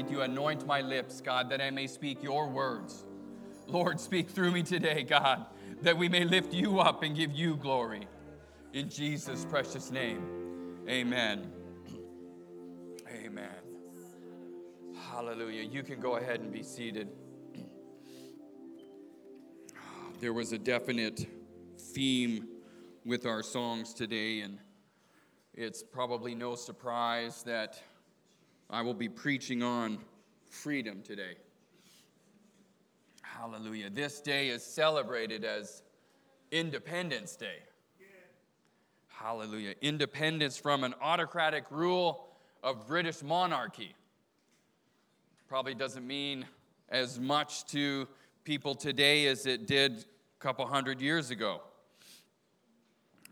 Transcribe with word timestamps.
that 0.00 0.10
you 0.10 0.22
anoint 0.22 0.66
my 0.66 0.80
lips, 0.80 1.20
God, 1.20 1.50
that 1.50 1.60
I 1.60 1.70
may 1.70 1.86
speak 1.86 2.22
your 2.22 2.48
words. 2.48 3.04
Lord, 3.66 4.00
speak 4.00 4.30
through 4.30 4.50
me 4.50 4.62
today, 4.62 5.02
God, 5.02 5.44
that 5.82 5.98
we 5.98 6.08
may 6.08 6.24
lift 6.24 6.54
you 6.54 6.80
up 6.80 7.02
and 7.02 7.14
give 7.14 7.32
you 7.32 7.56
glory. 7.56 8.08
In 8.72 8.88
Jesus' 8.88 9.44
precious 9.44 9.90
name, 9.90 10.78
amen. 10.88 11.52
Amen. 13.12 13.50
Hallelujah. 15.10 15.64
You 15.64 15.82
can 15.82 16.00
go 16.00 16.16
ahead 16.16 16.40
and 16.40 16.50
be 16.50 16.62
seated. 16.62 17.08
There 20.18 20.32
was 20.32 20.52
a 20.52 20.58
definite 20.58 21.26
theme 21.78 22.48
with 23.04 23.26
our 23.26 23.42
songs 23.42 23.92
today, 23.92 24.40
and 24.40 24.58
it's 25.52 25.82
probably 25.82 26.34
no 26.34 26.54
surprise 26.54 27.42
that 27.42 27.82
I 28.72 28.82
will 28.82 28.94
be 28.94 29.08
preaching 29.08 29.64
on 29.64 29.98
freedom 30.48 31.02
today. 31.02 31.34
Hallelujah. 33.20 33.90
This 33.90 34.20
day 34.20 34.48
is 34.48 34.62
celebrated 34.62 35.44
as 35.44 35.82
Independence 36.52 37.34
Day. 37.34 37.58
Hallelujah. 39.08 39.74
Independence 39.82 40.56
from 40.56 40.84
an 40.84 40.94
autocratic 41.02 41.64
rule 41.70 42.28
of 42.62 42.86
British 42.86 43.24
monarchy. 43.24 43.92
Probably 45.48 45.74
doesn't 45.74 46.06
mean 46.06 46.46
as 46.90 47.18
much 47.18 47.64
to 47.66 48.06
people 48.44 48.76
today 48.76 49.26
as 49.26 49.46
it 49.46 49.66
did 49.66 49.98
a 49.98 50.04
couple 50.38 50.64
hundred 50.64 51.00
years 51.00 51.30
ago. 51.30 51.60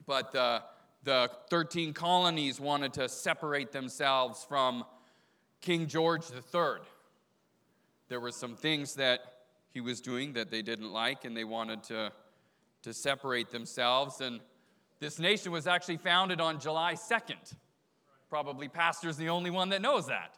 But 0.04 0.32
the, 0.32 0.64
the 1.04 1.30
13 1.48 1.92
colonies 1.92 2.58
wanted 2.58 2.92
to 2.94 3.08
separate 3.08 3.70
themselves 3.70 4.44
from 4.44 4.84
King 5.60 5.86
George 5.86 6.24
III. 6.30 6.80
There 8.08 8.20
were 8.20 8.32
some 8.32 8.56
things 8.56 8.94
that 8.94 9.20
he 9.72 9.80
was 9.80 10.00
doing 10.00 10.32
that 10.32 10.50
they 10.50 10.62
didn't 10.62 10.92
like, 10.92 11.24
and 11.24 11.36
they 11.36 11.44
wanted 11.44 11.82
to, 11.84 12.12
to 12.82 12.92
separate 12.94 13.50
themselves. 13.50 14.20
And 14.20 14.40
this 15.00 15.18
nation 15.18 15.52
was 15.52 15.66
actually 15.66 15.98
founded 15.98 16.40
on 16.40 16.58
July 16.58 16.94
2nd. 16.94 17.54
Probably 18.30 18.68
pastor's 18.68 19.16
the 19.16 19.28
only 19.28 19.50
one 19.50 19.70
that 19.70 19.82
knows 19.82 20.06
that. 20.06 20.36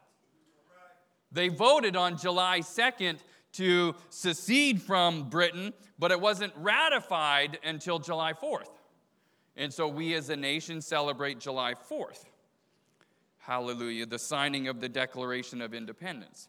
They 1.32 1.48
voted 1.48 1.96
on 1.96 2.18
July 2.18 2.60
2nd 2.60 3.18
to 3.52 3.94
secede 4.08 4.82
from 4.82 5.28
Britain, 5.28 5.72
but 5.98 6.10
it 6.10 6.20
wasn't 6.20 6.52
ratified 6.56 7.58
until 7.64 7.98
July 7.98 8.32
4th. 8.32 8.70
And 9.56 9.72
so 9.72 9.88
we 9.88 10.14
as 10.14 10.30
a 10.30 10.36
nation 10.36 10.80
celebrate 10.80 11.38
July 11.38 11.74
4th. 11.74 12.24
Hallelujah, 13.40 14.06
the 14.06 14.18
signing 14.18 14.68
of 14.68 14.80
the 14.80 14.88
Declaration 14.88 15.60
of 15.60 15.74
Independence. 15.74 16.48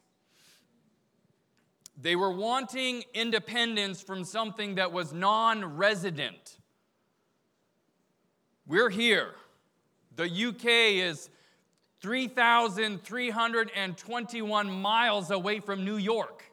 They 2.00 2.16
were 2.16 2.32
wanting 2.32 3.04
independence 3.12 4.00
from 4.02 4.24
something 4.24 4.76
that 4.76 4.92
was 4.92 5.12
non 5.12 5.76
resident. 5.76 6.56
We're 8.66 8.88
here. 8.90 9.34
The 10.16 10.24
UK 10.24 10.66
is 11.04 11.30
3,321 12.00 14.70
miles 14.70 15.30
away 15.30 15.60
from 15.60 15.84
New 15.84 15.96
York. 15.96 16.44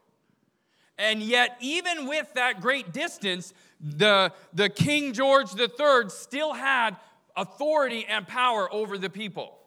And 0.98 1.24
yet, 1.24 1.58
even 1.62 2.08
with 2.08 2.34
that 2.34 2.60
great 2.62 2.92
distance, 2.92 3.54
the, 3.80 4.34
the 4.54 4.68
King 4.70 5.14
George 5.14 5.58
III 5.58 6.10
still 6.10 6.54
had 6.54 6.98
authority 7.36 8.06
and 8.08 8.28
power 8.28 8.72
over 8.74 8.98
the 8.98 9.10
people, 9.10 9.59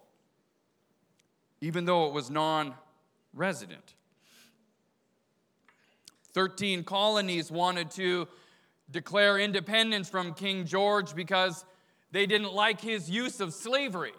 even 1.63 1.85
though 1.85 2.09
it 2.09 2.13
was 2.13 2.29
non 2.29 2.75
resident. 3.33 3.95
13 6.35 6.83
colonies 6.85 7.51
wanted 7.51 7.91
to 7.93 8.27
declare 8.91 9.39
independence 9.39 10.09
from 10.09 10.35
King 10.35 10.67
George 10.67 11.15
because 11.15 11.65
they 12.11 12.27
didn't 12.27 12.53
like 12.53 12.81
his 12.81 13.09
use 13.09 13.41
of 13.41 13.55
slavery. 13.55 14.13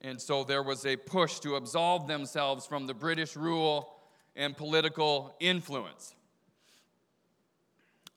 And 0.00 0.20
so 0.20 0.44
there 0.44 0.62
was 0.62 0.86
a 0.86 0.96
push 0.96 1.40
to 1.40 1.56
absolve 1.56 2.06
themselves 2.06 2.64
from 2.64 2.86
the 2.86 2.94
British 2.94 3.34
rule 3.34 3.92
and 4.36 4.56
political 4.56 5.34
influence. 5.40 6.14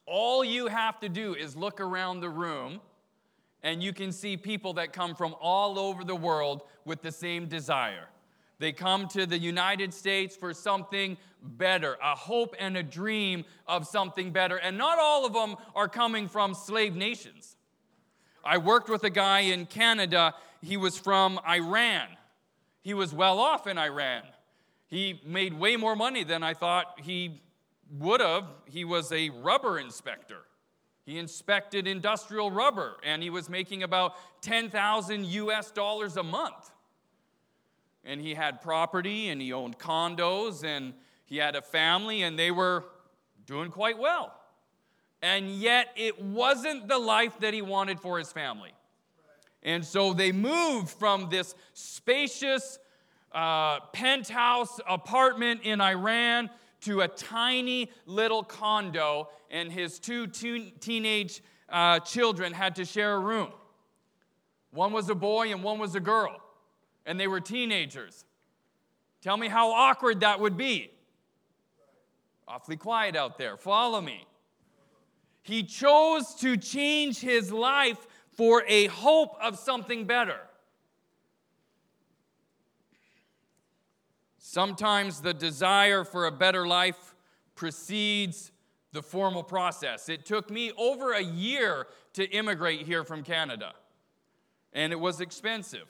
All 0.05 0.43
you 0.43 0.67
have 0.67 0.99
to 0.99 1.09
do 1.09 1.33
is 1.33 1.55
look 1.55 1.81
around 1.81 2.19
the 2.19 2.29
room, 2.29 2.79
and 3.63 3.83
you 3.83 3.93
can 3.93 4.11
see 4.11 4.37
people 4.37 4.73
that 4.73 4.93
come 4.93 5.15
from 5.15 5.35
all 5.39 5.77
over 5.77 6.03
the 6.03 6.15
world 6.15 6.63
with 6.85 7.01
the 7.01 7.11
same 7.11 7.47
desire. 7.47 8.07
They 8.59 8.71
come 8.73 9.07
to 9.09 9.25
the 9.25 9.37
United 9.37 9.93
States 9.93 10.35
for 10.35 10.53
something 10.53 11.17
better, 11.41 11.97
a 12.03 12.15
hope 12.15 12.55
and 12.59 12.75
a 12.75 12.83
dream 12.83 13.45
of 13.67 13.87
something 13.87 14.31
better. 14.31 14.57
And 14.57 14.77
not 14.77 14.99
all 14.99 15.25
of 15.25 15.33
them 15.33 15.55
are 15.75 15.87
coming 15.87 16.27
from 16.27 16.53
slave 16.53 16.95
nations. 16.95 17.55
I 18.43 18.57
worked 18.57 18.89
with 18.89 19.03
a 19.03 19.09
guy 19.09 19.41
in 19.41 19.65
Canada, 19.65 20.33
he 20.61 20.77
was 20.77 20.97
from 20.97 21.39
Iran. 21.47 22.07
He 22.81 22.93
was 22.93 23.13
well 23.13 23.39
off 23.39 23.67
in 23.67 23.77
Iran. 23.77 24.23
He 24.87 25.21
made 25.25 25.53
way 25.53 25.75
more 25.75 25.95
money 25.95 26.23
than 26.23 26.43
I 26.43 26.53
thought 26.53 26.99
he 27.01 27.41
would 27.97 28.21
have. 28.21 28.45
He 28.65 28.83
was 28.83 29.11
a 29.11 29.29
rubber 29.29 29.79
inspector. 29.79 30.41
He 31.05 31.17
inspected 31.17 31.87
industrial 31.87 32.51
rubber 32.51 32.97
and 33.03 33.23
he 33.23 33.29
was 33.29 33.49
making 33.49 33.83
about 33.83 34.15
10,000 34.41 35.25
US 35.25 35.71
dollars 35.71 36.17
a 36.17 36.23
month 36.23 36.71
and 38.03 38.21
he 38.21 38.33
had 38.33 38.61
property 38.61 39.29
and 39.29 39.41
he 39.41 39.53
owned 39.53 39.77
condos 39.77 40.63
and 40.63 40.93
he 41.25 41.37
had 41.37 41.55
a 41.55 41.61
family 41.61 42.23
and 42.23 42.37
they 42.37 42.51
were 42.51 42.85
doing 43.45 43.69
quite 43.69 43.97
well. 43.97 44.33
And 45.21 45.51
yet 45.51 45.89
it 45.95 46.21
wasn't 46.21 46.87
the 46.87 46.97
life 46.97 47.39
that 47.39 47.53
he 47.53 47.61
wanted 47.61 47.99
for 47.99 48.17
his 48.17 48.31
family. 48.31 48.71
And 49.61 49.85
so 49.85 50.13
they 50.13 50.31
moved 50.31 50.89
from 50.89 51.29
this 51.29 51.53
spacious 51.73 52.79
uh, 53.33 53.81
penthouse 53.91 54.79
apartment 54.87 55.61
in 55.63 55.81
Iran 55.81 56.49
to 56.81 57.01
a 57.01 57.07
tiny 57.07 57.91
little 58.05 58.43
condo, 58.43 59.29
and 59.49 59.71
his 59.71 59.99
two 59.99 60.27
teenage 60.27 61.41
uh, 61.69 61.99
children 61.99 62.53
had 62.53 62.75
to 62.75 62.85
share 62.85 63.15
a 63.15 63.19
room. 63.19 63.51
One 64.71 64.93
was 64.93 65.09
a 65.09 65.15
boy 65.15 65.51
and 65.51 65.63
one 65.63 65.79
was 65.79 65.95
a 65.95 65.99
girl 65.99 66.41
and 67.05 67.19
they 67.19 67.27
were 67.27 67.39
teenagers. 67.39 68.23
Tell 69.21 69.35
me 69.35 69.47
how 69.47 69.71
awkward 69.71 70.19
that 70.19 70.39
would 70.39 70.55
be. 70.55 70.91
Awfully 72.47 72.77
quiet 72.77 73.15
out 73.15 73.37
there. 73.37 73.57
Follow 73.57 73.99
me. 73.99 74.25
He 75.41 75.63
chose 75.63 76.35
to 76.35 76.55
change 76.55 77.19
his 77.19 77.51
life 77.51 78.05
for 78.31 78.63
a 78.67 78.85
hope 78.87 79.35
of 79.41 79.57
something 79.57 80.05
better. 80.05 80.39
Sometimes 84.51 85.21
the 85.21 85.35
desire 85.35 86.03
for 86.03 86.25
a 86.25 86.31
better 86.31 86.67
life 86.67 87.13
precedes 87.53 88.51
the 88.93 89.03
formal 89.03 89.43
process. 89.43 90.09
It 90.09 90.25
took 90.25 90.49
me 90.49 90.71
over 90.75 91.13
a 91.13 91.21
year 91.21 91.85
to 92.13 92.27
immigrate 92.27 92.81
here 92.81 93.03
from 93.03 93.21
Canada, 93.21 93.73
and 94.73 94.91
it 94.91 94.99
was 94.99 95.21
expensive. 95.21 95.85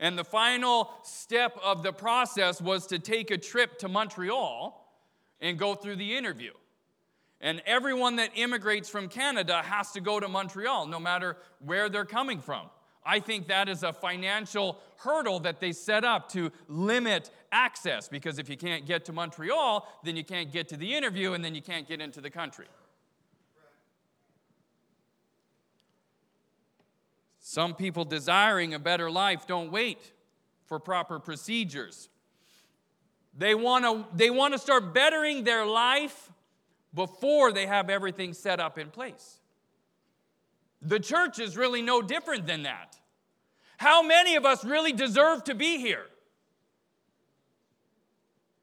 And 0.00 0.18
the 0.18 0.24
final 0.24 0.90
step 1.04 1.56
of 1.62 1.84
the 1.84 1.92
process 1.92 2.60
was 2.60 2.88
to 2.88 2.98
take 2.98 3.30
a 3.30 3.38
trip 3.38 3.78
to 3.78 3.88
Montreal 3.88 4.92
and 5.40 5.56
go 5.56 5.76
through 5.76 5.94
the 5.94 6.16
interview. 6.16 6.54
And 7.40 7.62
everyone 7.66 8.16
that 8.16 8.30
immigrates 8.34 8.88
from 8.88 9.08
Canada 9.08 9.62
has 9.62 9.92
to 9.92 10.00
go 10.00 10.18
to 10.18 10.26
Montreal, 10.26 10.88
no 10.88 10.98
matter 10.98 11.36
where 11.60 11.88
they're 11.88 12.04
coming 12.04 12.40
from. 12.40 12.68
I 13.04 13.20
think 13.20 13.48
that 13.48 13.68
is 13.68 13.82
a 13.82 13.92
financial 13.92 14.78
hurdle 14.98 15.40
that 15.40 15.60
they 15.60 15.72
set 15.72 16.04
up 16.04 16.28
to 16.32 16.52
limit 16.68 17.30
access 17.52 18.08
because 18.08 18.38
if 18.38 18.48
you 18.48 18.56
can't 18.56 18.86
get 18.86 19.04
to 19.06 19.12
Montreal, 19.12 19.86
then 20.04 20.16
you 20.16 20.24
can't 20.24 20.52
get 20.52 20.68
to 20.68 20.76
the 20.76 20.94
interview 20.94 21.32
and 21.32 21.44
then 21.44 21.54
you 21.54 21.62
can't 21.62 21.88
get 21.88 22.00
into 22.00 22.20
the 22.20 22.30
country. 22.30 22.66
Some 27.40 27.74
people 27.74 28.04
desiring 28.04 28.74
a 28.74 28.78
better 28.78 29.10
life 29.10 29.46
don't 29.46 29.72
wait 29.72 30.12
for 30.66 30.78
proper 30.78 31.18
procedures. 31.18 32.08
They 33.36 33.54
want 33.54 33.84
to 33.84 34.06
they 34.16 34.30
want 34.30 34.54
to 34.54 34.58
start 34.58 34.94
bettering 34.94 35.44
their 35.44 35.66
life 35.66 36.30
before 36.94 37.52
they 37.52 37.66
have 37.66 37.90
everything 37.90 38.34
set 38.34 38.60
up 38.60 38.78
in 38.78 38.90
place. 38.90 39.40
The 40.82 41.00
church 41.00 41.38
is 41.38 41.56
really 41.56 41.82
no 41.82 42.02
different 42.02 42.46
than 42.46 42.62
that. 42.62 42.96
How 43.78 44.02
many 44.02 44.36
of 44.36 44.44
us 44.44 44.64
really 44.64 44.92
deserve 44.92 45.44
to 45.44 45.54
be 45.54 45.78
here? 45.78 46.06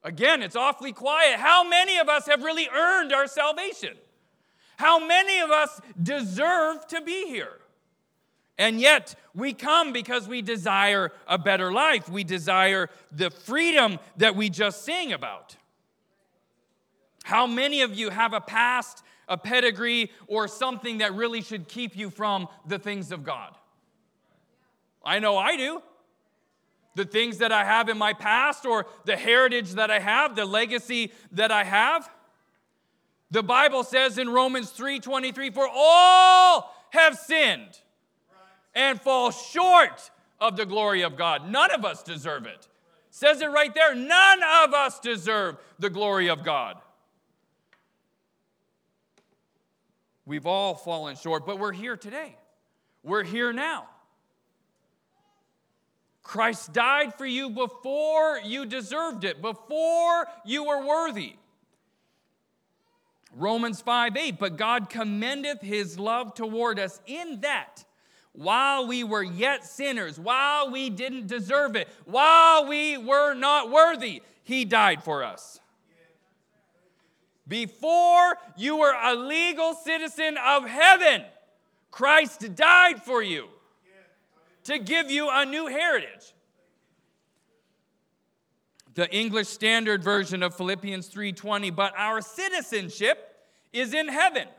Again, 0.03 0.41
it's 0.41 0.55
awfully 0.55 0.93
quiet. 0.93 1.37
How 1.37 1.67
many 1.67 1.97
of 1.97 2.07
us 2.07 2.27
have 2.27 2.43
really 2.43 2.69
earned 2.69 3.11
our 3.11 3.27
salvation? 3.27 3.95
How 4.77 5.05
many 5.05 5.39
of 5.39 5.49
us 5.49 5.81
deserve 6.01 6.87
to 6.87 7.01
be 7.01 7.25
here? 7.27 7.59
And 8.59 8.79
yet, 8.79 9.15
we 9.35 9.53
come 9.53 9.93
because 9.93 10.27
we 10.27 10.41
desire 10.41 11.11
a 11.27 11.37
better 11.37 11.71
life. 11.71 12.09
We 12.09 12.23
desire 12.23 12.89
the 13.11 13.29
freedom 13.29 13.99
that 14.17 14.35
we 14.35 14.49
just 14.49 14.83
sang 14.83 15.13
about. 15.13 15.55
How 17.23 17.45
many 17.45 17.81
of 17.81 17.93
you 17.93 18.09
have 18.09 18.33
a 18.33 18.41
past, 18.41 19.03
a 19.27 19.37
pedigree, 19.37 20.11
or 20.27 20.47
something 20.47 20.99
that 20.99 21.13
really 21.13 21.41
should 21.41 21.67
keep 21.67 21.95
you 21.95 22.09
from 22.09 22.47
the 22.65 22.79
things 22.79 23.11
of 23.11 23.23
God? 23.23 23.55
I 25.03 25.19
know 25.19 25.37
I 25.37 25.55
do. 25.57 25.81
The 26.97 27.05
things 27.05 27.37
that 27.37 27.51
I 27.51 27.63
have 27.63 27.89
in 27.89 27.97
my 27.99 28.13
past, 28.13 28.65
or 28.65 28.87
the 29.05 29.15
heritage 29.15 29.73
that 29.73 29.91
I 29.91 29.99
have, 29.99 30.35
the 30.35 30.45
legacy 30.45 31.11
that 31.31 31.51
I 31.51 31.63
have. 31.63 32.09
The 33.29 33.43
Bible 33.43 33.83
says 33.83 34.17
in 34.17 34.31
Romans 34.31 34.71
3:23, 34.71 35.51
for 35.51 35.69
all 35.71 36.73
have 36.89 37.15
sinned 37.15 37.79
and 38.73 38.99
fall 38.99 39.29
short 39.29 40.09
of 40.39 40.57
the 40.57 40.65
glory 40.65 41.03
of 41.03 41.15
God. 41.15 41.47
None 41.47 41.69
of 41.69 41.85
us 41.85 42.01
deserve 42.01 42.47
it. 42.47 42.67
Says 43.11 43.41
it 43.41 43.51
right 43.51 43.75
there. 43.75 43.93
None 43.93 44.41
of 44.63 44.73
us 44.73 44.99
deserve 44.99 45.57
the 45.77 45.91
glory 45.91 46.29
of 46.29 46.43
God. 46.43 46.81
We've 50.25 50.47
all 50.47 50.73
fallen 50.73 51.15
short, 51.15 51.45
but 51.45 51.59
we're 51.59 51.73
here 51.73 51.95
today. 51.95 52.37
We're 53.03 53.23
here 53.23 53.53
now. 53.53 53.87
Christ 56.27 56.73
died 56.73 57.13
for 57.13 57.25
you 57.25 57.49
before 57.49 58.37
you 58.43 58.65
deserved 58.65 59.23
it, 59.23 59.41
before 59.41 60.27
you 60.43 60.65
were 60.65 60.85
worthy. 60.85 61.35
Romans 63.33 63.79
5 63.79 64.17
8, 64.17 64.37
but 64.37 64.57
God 64.57 64.89
commendeth 64.89 65.61
his 65.61 65.97
love 65.97 66.33
toward 66.33 66.79
us 66.79 66.99
in 67.05 67.39
that 67.41 67.85
while 68.33 68.87
we 68.87 69.05
were 69.05 69.23
yet 69.23 69.65
sinners, 69.65 70.19
while 70.19 70.69
we 70.69 70.89
didn't 70.89 71.27
deserve 71.27 71.77
it, 71.77 71.87
while 72.03 72.67
we 72.67 72.97
were 72.97 73.33
not 73.33 73.71
worthy, 73.71 74.21
he 74.43 74.65
died 74.65 75.03
for 75.03 75.23
us. 75.23 75.61
Before 77.47 78.37
you 78.57 78.75
were 78.75 78.93
a 79.01 79.15
legal 79.15 79.73
citizen 79.73 80.37
of 80.45 80.67
heaven, 80.67 81.23
Christ 81.89 82.53
died 82.53 83.01
for 83.01 83.23
you 83.23 83.47
to 84.67 84.77
give 84.77 85.09
you 85.09 85.29
a 85.31 85.45
new 85.45 85.67
heritage. 85.67 86.33
The 88.95 89.09
English 89.15 89.47
Standard 89.47 90.03
Version 90.03 90.43
of 90.43 90.55
Philippians 90.57 91.07
3:20, 91.07 91.69
but 91.69 91.93
our 91.95 92.21
citizenship 92.21 93.47
is 93.71 93.93
in 93.93 94.09
heaven. 94.09 94.49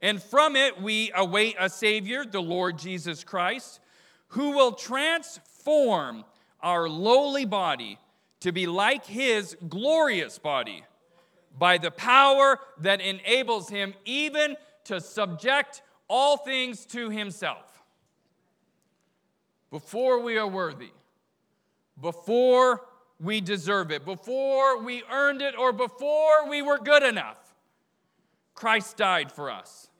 And 0.00 0.22
from 0.22 0.54
it 0.54 0.80
we 0.80 1.10
await 1.12 1.56
a 1.58 1.68
savior, 1.68 2.24
the 2.24 2.40
Lord 2.40 2.78
Jesus 2.78 3.24
Christ, 3.24 3.80
who 4.28 4.50
will 4.50 4.72
transform 4.72 6.24
our 6.60 6.88
lowly 6.88 7.46
body 7.46 7.98
to 8.40 8.52
be 8.52 8.68
like 8.68 9.06
his 9.06 9.56
glorious 9.68 10.38
body 10.38 10.84
by 11.58 11.78
the 11.78 11.90
power 11.90 12.60
that 12.78 13.00
enables 13.00 13.70
him 13.70 13.94
even 14.04 14.56
to 14.84 15.00
subject 15.00 15.82
all 16.06 16.36
things 16.36 16.86
to 16.86 17.10
himself. 17.10 17.75
Before 19.76 20.20
we 20.20 20.38
are 20.38 20.48
worthy, 20.48 20.88
before 22.00 22.80
we 23.20 23.42
deserve 23.42 23.90
it, 23.90 24.06
before 24.06 24.82
we 24.82 25.02
earned 25.12 25.42
it, 25.42 25.54
or 25.54 25.70
before 25.70 26.48
we 26.48 26.62
were 26.62 26.78
good 26.78 27.02
enough, 27.02 27.54
Christ 28.54 28.96
died 28.96 29.30
for 29.30 29.50
us 29.50 29.90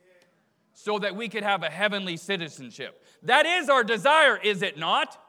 so 0.73 0.99
that 1.01 1.15
we 1.15 1.29
could 1.29 1.43
have 1.43 1.63
a 1.63 1.69
heavenly 1.69 2.17
citizenship. 2.17 3.05
That 3.25 3.45
is 3.45 3.69
our 3.69 3.85
desire, 3.85 4.39
is 4.39 4.63
it 4.63 4.79
not? 4.79 5.23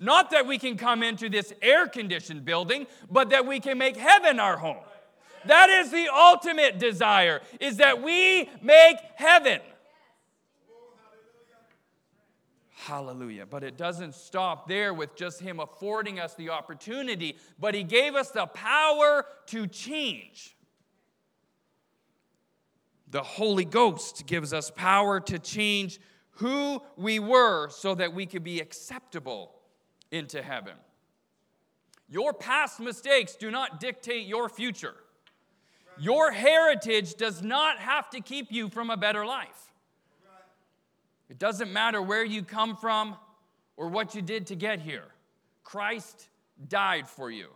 Not 0.00 0.32
that 0.32 0.44
we 0.44 0.58
can 0.58 0.76
come 0.76 1.04
into 1.04 1.28
this 1.28 1.52
air 1.62 1.86
conditioned 1.86 2.44
building, 2.44 2.88
but 3.08 3.30
that 3.30 3.46
we 3.46 3.60
can 3.60 3.78
make 3.78 3.96
heaven 3.96 4.40
our 4.40 4.56
home. 4.56 4.82
That 5.46 5.70
is 5.70 5.92
the 5.92 6.08
ultimate 6.12 6.80
desire, 6.80 7.42
is 7.60 7.76
that 7.76 8.02
we 8.02 8.50
make 8.60 8.96
heaven. 9.14 9.60
Hallelujah. 12.86 13.46
But 13.46 13.64
it 13.64 13.78
doesn't 13.78 14.14
stop 14.14 14.68
there 14.68 14.92
with 14.92 15.16
just 15.16 15.40
Him 15.40 15.58
affording 15.58 16.20
us 16.20 16.34
the 16.34 16.50
opportunity, 16.50 17.38
but 17.58 17.74
He 17.74 17.82
gave 17.82 18.14
us 18.14 18.30
the 18.30 18.44
power 18.46 19.24
to 19.46 19.66
change. 19.66 20.54
The 23.10 23.22
Holy 23.22 23.64
Ghost 23.64 24.26
gives 24.26 24.52
us 24.52 24.70
power 24.70 25.18
to 25.20 25.38
change 25.38 25.98
who 26.32 26.82
we 26.96 27.18
were 27.18 27.70
so 27.70 27.94
that 27.94 28.12
we 28.12 28.26
could 28.26 28.44
be 28.44 28.60
acceptable 28.60 29.54
into 30.10 30.42
heaven. 30.42 30.74
Your 32.08 32.34
past 32.34 32.80
mistakes 32.80 33.34
do 33.34 33.50
not 33.50 33.80
dictate 33.80 34.26
your 34.26 34.50
future. 34.50 34.94
Your 35.98 36.32
heritage 36.32 37.14
does 37.14 37.42
not 37.42 37.78
have 37.78 38.10
to 38.10 38.20
keep 38.20 38.52
you 38.52 38.68
from 38.68 38.90
a 38.90 38.96
better 38.96 39.24
life. 39.24 39.72
It 41.28 41.38
doesn't 41.38 41.72
matter 41.72 42.02
where 42.02 42.24
you 42.24 42.42
come 42.42 42.76
from 42.76 43.16
or 43.76 43.88
what 43.88 44.14
you 44.14 44.22
did 44.22 44.46
to 44.48 44.54
get 44.54 44.80
here. 44.80 45.06
Christ 45.62 46.28
died 46.68 47.08
for 47.08 47.30
you. 47.30 47.48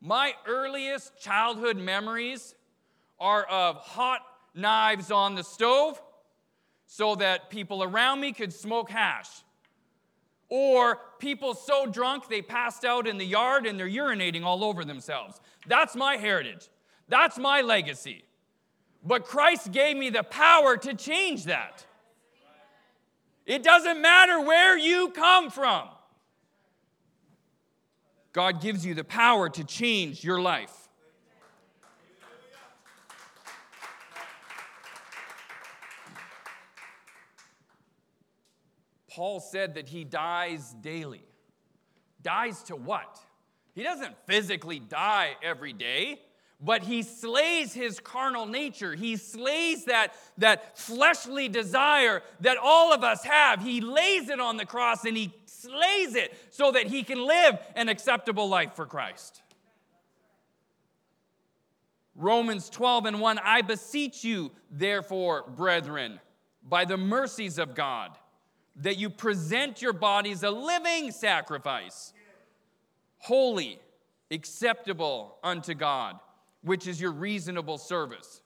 My 0.00 0.34
earliest 0.46 1.18
childhood 1.18 1.76
memories 1.76 2.54
are 3.18 3.44
of 3.44 3.76
hot 3.76 4.20
knives 4.54 5.10
on 5.10 5.34
the 5.34 5.42
stove 5.42 6.00
so 6.86 7.16
that 7.16 7.50
people 7.50 7.82
around 7.82 8.20
me 8.20 8.32
could 8.32 8.52
smoke 8.52 8.90
hash. 8.90 9.28
Or 10.48 10.98
people 11.18 11.54
so 11.54 11.84
drunk 11.86 12.28
they 12.28 12.40
passed 12.40 12.84
out 12.84 13.06
in 13.06 13.18
the 13.18 13.26
yard 13.26 13.66
and 13.66 13.78
they're 13.78 13.88
urinating 13.88 14.44
all 14.44 14.64
over 14.64 14.84
themselves. 14.84 15.40
That's 15.66 15.94
my 15.96 16.16
heritage. 16.16 16.68
That's 17.08 17.38
my 17.38 17.60
legacy. 17.60 18.24
But 19.04 19.24
Christ 19.24 19.72
gave 19.72 19.96
me 19.96 20.10
the 20.10 20.22
power 20.22 20.76
to 20.76 20.94
change 20.94 21.44
that. 21.44 21.84
It 23.46 23.62
doesn't 23.62 24.02
matter 24.02 24.40
where 24.40 24.76
you 24.76 25.10
come 25.10 25.50
from, 25.50 25.88
God 28.32 28.60
gives 28.60 28.84
you 28.84 28.94
the 28.94 29.04
power 29.04 29.48
to 29.48 29.64
change 29.64 30.22
your 30.22 30.40
life. 30.40 30.88
Paul 39.10 39.40
said 39.40 39.74
that 39.74 39.88
he 39.88 40.04
dies 40.04 40.74
daily. 40.80 41.24
Dies 42.22 42.62
to 42.64 42.76
what? 42.76 43.18
He 43.74 43.82
doesn't 43.82 44.14
physically 44.26 44.78
die 44.78 45.36
every 45.42 45.72
day, 45.72 46.20
but 46.60 46.82
he 46.82 47.02
slays 47.02 47.72
his 47.72 48.00
carnal 48.00 48.46
nature. 48.46 48.94
He 48.94 49.16
slays 49.16 49.84
that, 49.84 50.14
that 50.38 50.76
fleshly 50.76 51.48
desire 51.48 52.22
that 52.40 52.56
all 52.60 52.92
of 52.92 53.04
us 53.04 53.22
have. 53.24 53.62
He 53.62 53.80
lays 53.80 54.28
it 54.28 54.40
on 54.40 54.56
the 54.56 54.66
cross 54.66 55.04
and 55.04 55.16
he 55.16 55.32
slays 55.46 56.16
it 56.16 56.34
so 56.50 56.72
that 56.72 56.88
he 56.88 57.04
can 57.04 57.24
live 57.24 57.58
an 57.76 57.88
acceptable 57.88 58.48
life 58.48 58.74
for 58.74 58.86
Christ. 58.86 59.40
Romans 62.16 62.68
12 62.68 63.06
and 63.06 63.20
1 63.20 63.38
I 63.38 63.62
beseech 63.62 64.24
you, 64.24 64.50
therefore, 64.68 65.44
brethren, 65.54 66.18
by 66.68 66.84
the 66.84 66.96
mercies 66.96 67.58
of 67.58 67.76
God 67.76 68.10
that 68.80 68.96
you 68.96 69.08
present 69.10 69.80
your 69.80 69.92
bodies 69.92 70.42
a 70.42 70.50
living 70.50 71.12
sacrifice, 71.12 72.12
holy, 73.18 73.78
acceptable 74.32 75.36
unto 75.44 75.74
God, 75.74 76.18
which 76.62 76.86
is 76.86 77.00
your 77.00 77.12
reasonable 77.12 77.78
service. 77.78 78.42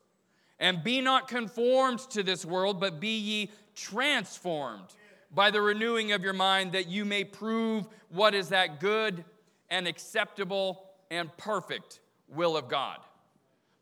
And 0.59 0.85
be 0.85 1.01
not 1.01 1.29
conformed 1.29 1.99
to 2.11 2.23
this 2.23 2.45
world, 2.45 2.79
but 2.79 3.01
be 3.01 3.19
ye 3.19 3.51
transformed 3.75 4.95
by 5.35 5.51
the 5.51 5.61
renewing 5.61 6.13
of 6.13 6.23
your 6.23 6.35
mind, 6.35 6.73
that 6.73 6.89
you 6.89 7.05
may 7.05 7.25
prove 7.25 7.87
what 8.11 8.35
is 8.35 8.51
that 8.51 8.81
good 8.81 9.25
and 9.71 9.89
acceptable 9.89 10.85
and 11.11 11.35
perfect 11.37 12.01
will 12.29 12.57
of 12.57 12.69
God. 12.69 12.99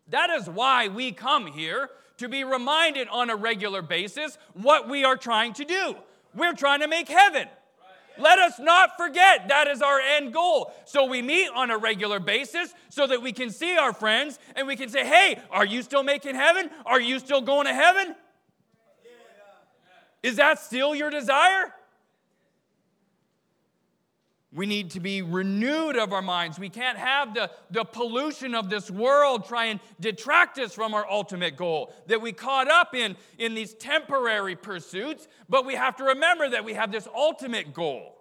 That 0.09 0.31
is 0.31 0.49
why 0.49 0.89
we 0.89 1.13
come 1.13 1.47
here 1.47 1.91
to 2.19 2.29
be 2.29 2.45
reminded 2.45 3.09
on 3.09 3.31
a 3.31 3.37
regular 3.37 3.83
basis 3.83 4.39
what 4.55 4.89
we 4.89 5.05
are 5.05 5.17
trying 5.17 5.53
to 5.55 5.65
do. 5.65 5.97
We're 6.35 6.55
trying 6.55 6.81
to 6.81 6.89
make 6.89 7.09
heaven. 7.09 7.49
Let 8.19 8.39
us 8.39 8.59
not 8.59 8.97
forget 8.97 9.49
that 9.49 9.69
is 9.69 9.83
our 9.83 10.01
end 10.01 10.33
goal. 10.35 10.73
So 10.85 11.07
we 11.07 11.23
meet 11.23 11.49
on 11.55 11.71
a 11.71 11.79
regular 11.79 12.21
basis 12.21 12.75
so 12.89 13.07
that 13.07 13.23
we 13.23 13.33
can 13.33 13.51
see 13.51 13.77
our 13.77 13.93
friends 13.93 14.39
and 14.57 14.67
we 14.67 14.77
can 14.77 14.89
say, 14.89 15.07
hey, 15.07 15.41
are 15.51 15.65
you 15.65 15.83
still 15.83 16.03
making 16.03 16.35
heaven? 16.35 16.71
Are 16.85 17.01
you 17.01 17.19
still 17.19 17.41
going 17.41 17.67
to 17.67 17.75
heaven? 17.75 18.15
Is 20.23 20.37
that 20.37 20.59
still 20.59 20.95
your 20.95 21.11
desire? 21.11 21.73
We 24.53 24.67
need 24.67 24.91
to 24.93 25.01
be 25.01 25.23
renewed 25.23 25.97
of 25.97 26.13
our 26.13 26.23
minds. 26.23 26.59
We 26.59 26.71
can't 26.71 26.99
have 26.99 27.35
the, 27.35 27.51
the 27.71 27.85
pollution 27.85 28.55
of 28.57 28.69
this 28.69 28.91
world 28.91 29.47
try 29.47 29.67
and 29.67 29.79
detract 30.01 30.59
us 30.59 30.75
from 30.75 30.93
our 30.93 31.09
ultimate 31.09 31.57
goal. 31.57 31.95
That 32.09 32.21
we 32.21 32.33
caught 32.33 32.69
up 32.69 32.95
in, 32.95 33.17
in 33.39 33.55
these 33.55 33.75
temporary 33.75 34.57
pursuits, 34.57 35.29
but 35.49 35.65
we 35.65 35.77
have 35.77 35.97
to 35.97 36.05
remember 36.05 36.49
that 36.51 36.65
we 36.65 36.75
have 36.75 36.91
this 36.91 37.07
ultimate 37.15 37.73
goal. 37.73 38.17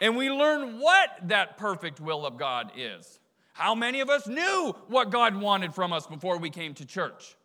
And 0.00 0.16
we 0.16 0.30
learn 0.30 0.78
what 0.78 1.10
that 1.24 1.58
perfect 1.58 1.98
will 1.98 2.24
of 2.24 2.36
God 2.36 2.70
is. 2.76 3.18
How 3.54 3.74
many 3.74 3.98
of 4.00 4.08
us 4.08 4.28
knew 4.28 4.72
what 4.86 5.10
God 5.10 5.34
wanted 5.34 5.74
from 5.74 5.92
us 5.92 6.06
before 6.06 6.38
we 6.38 6.48
came 6.48 6.74
to 6.74 6.86
church? 6.86 7.36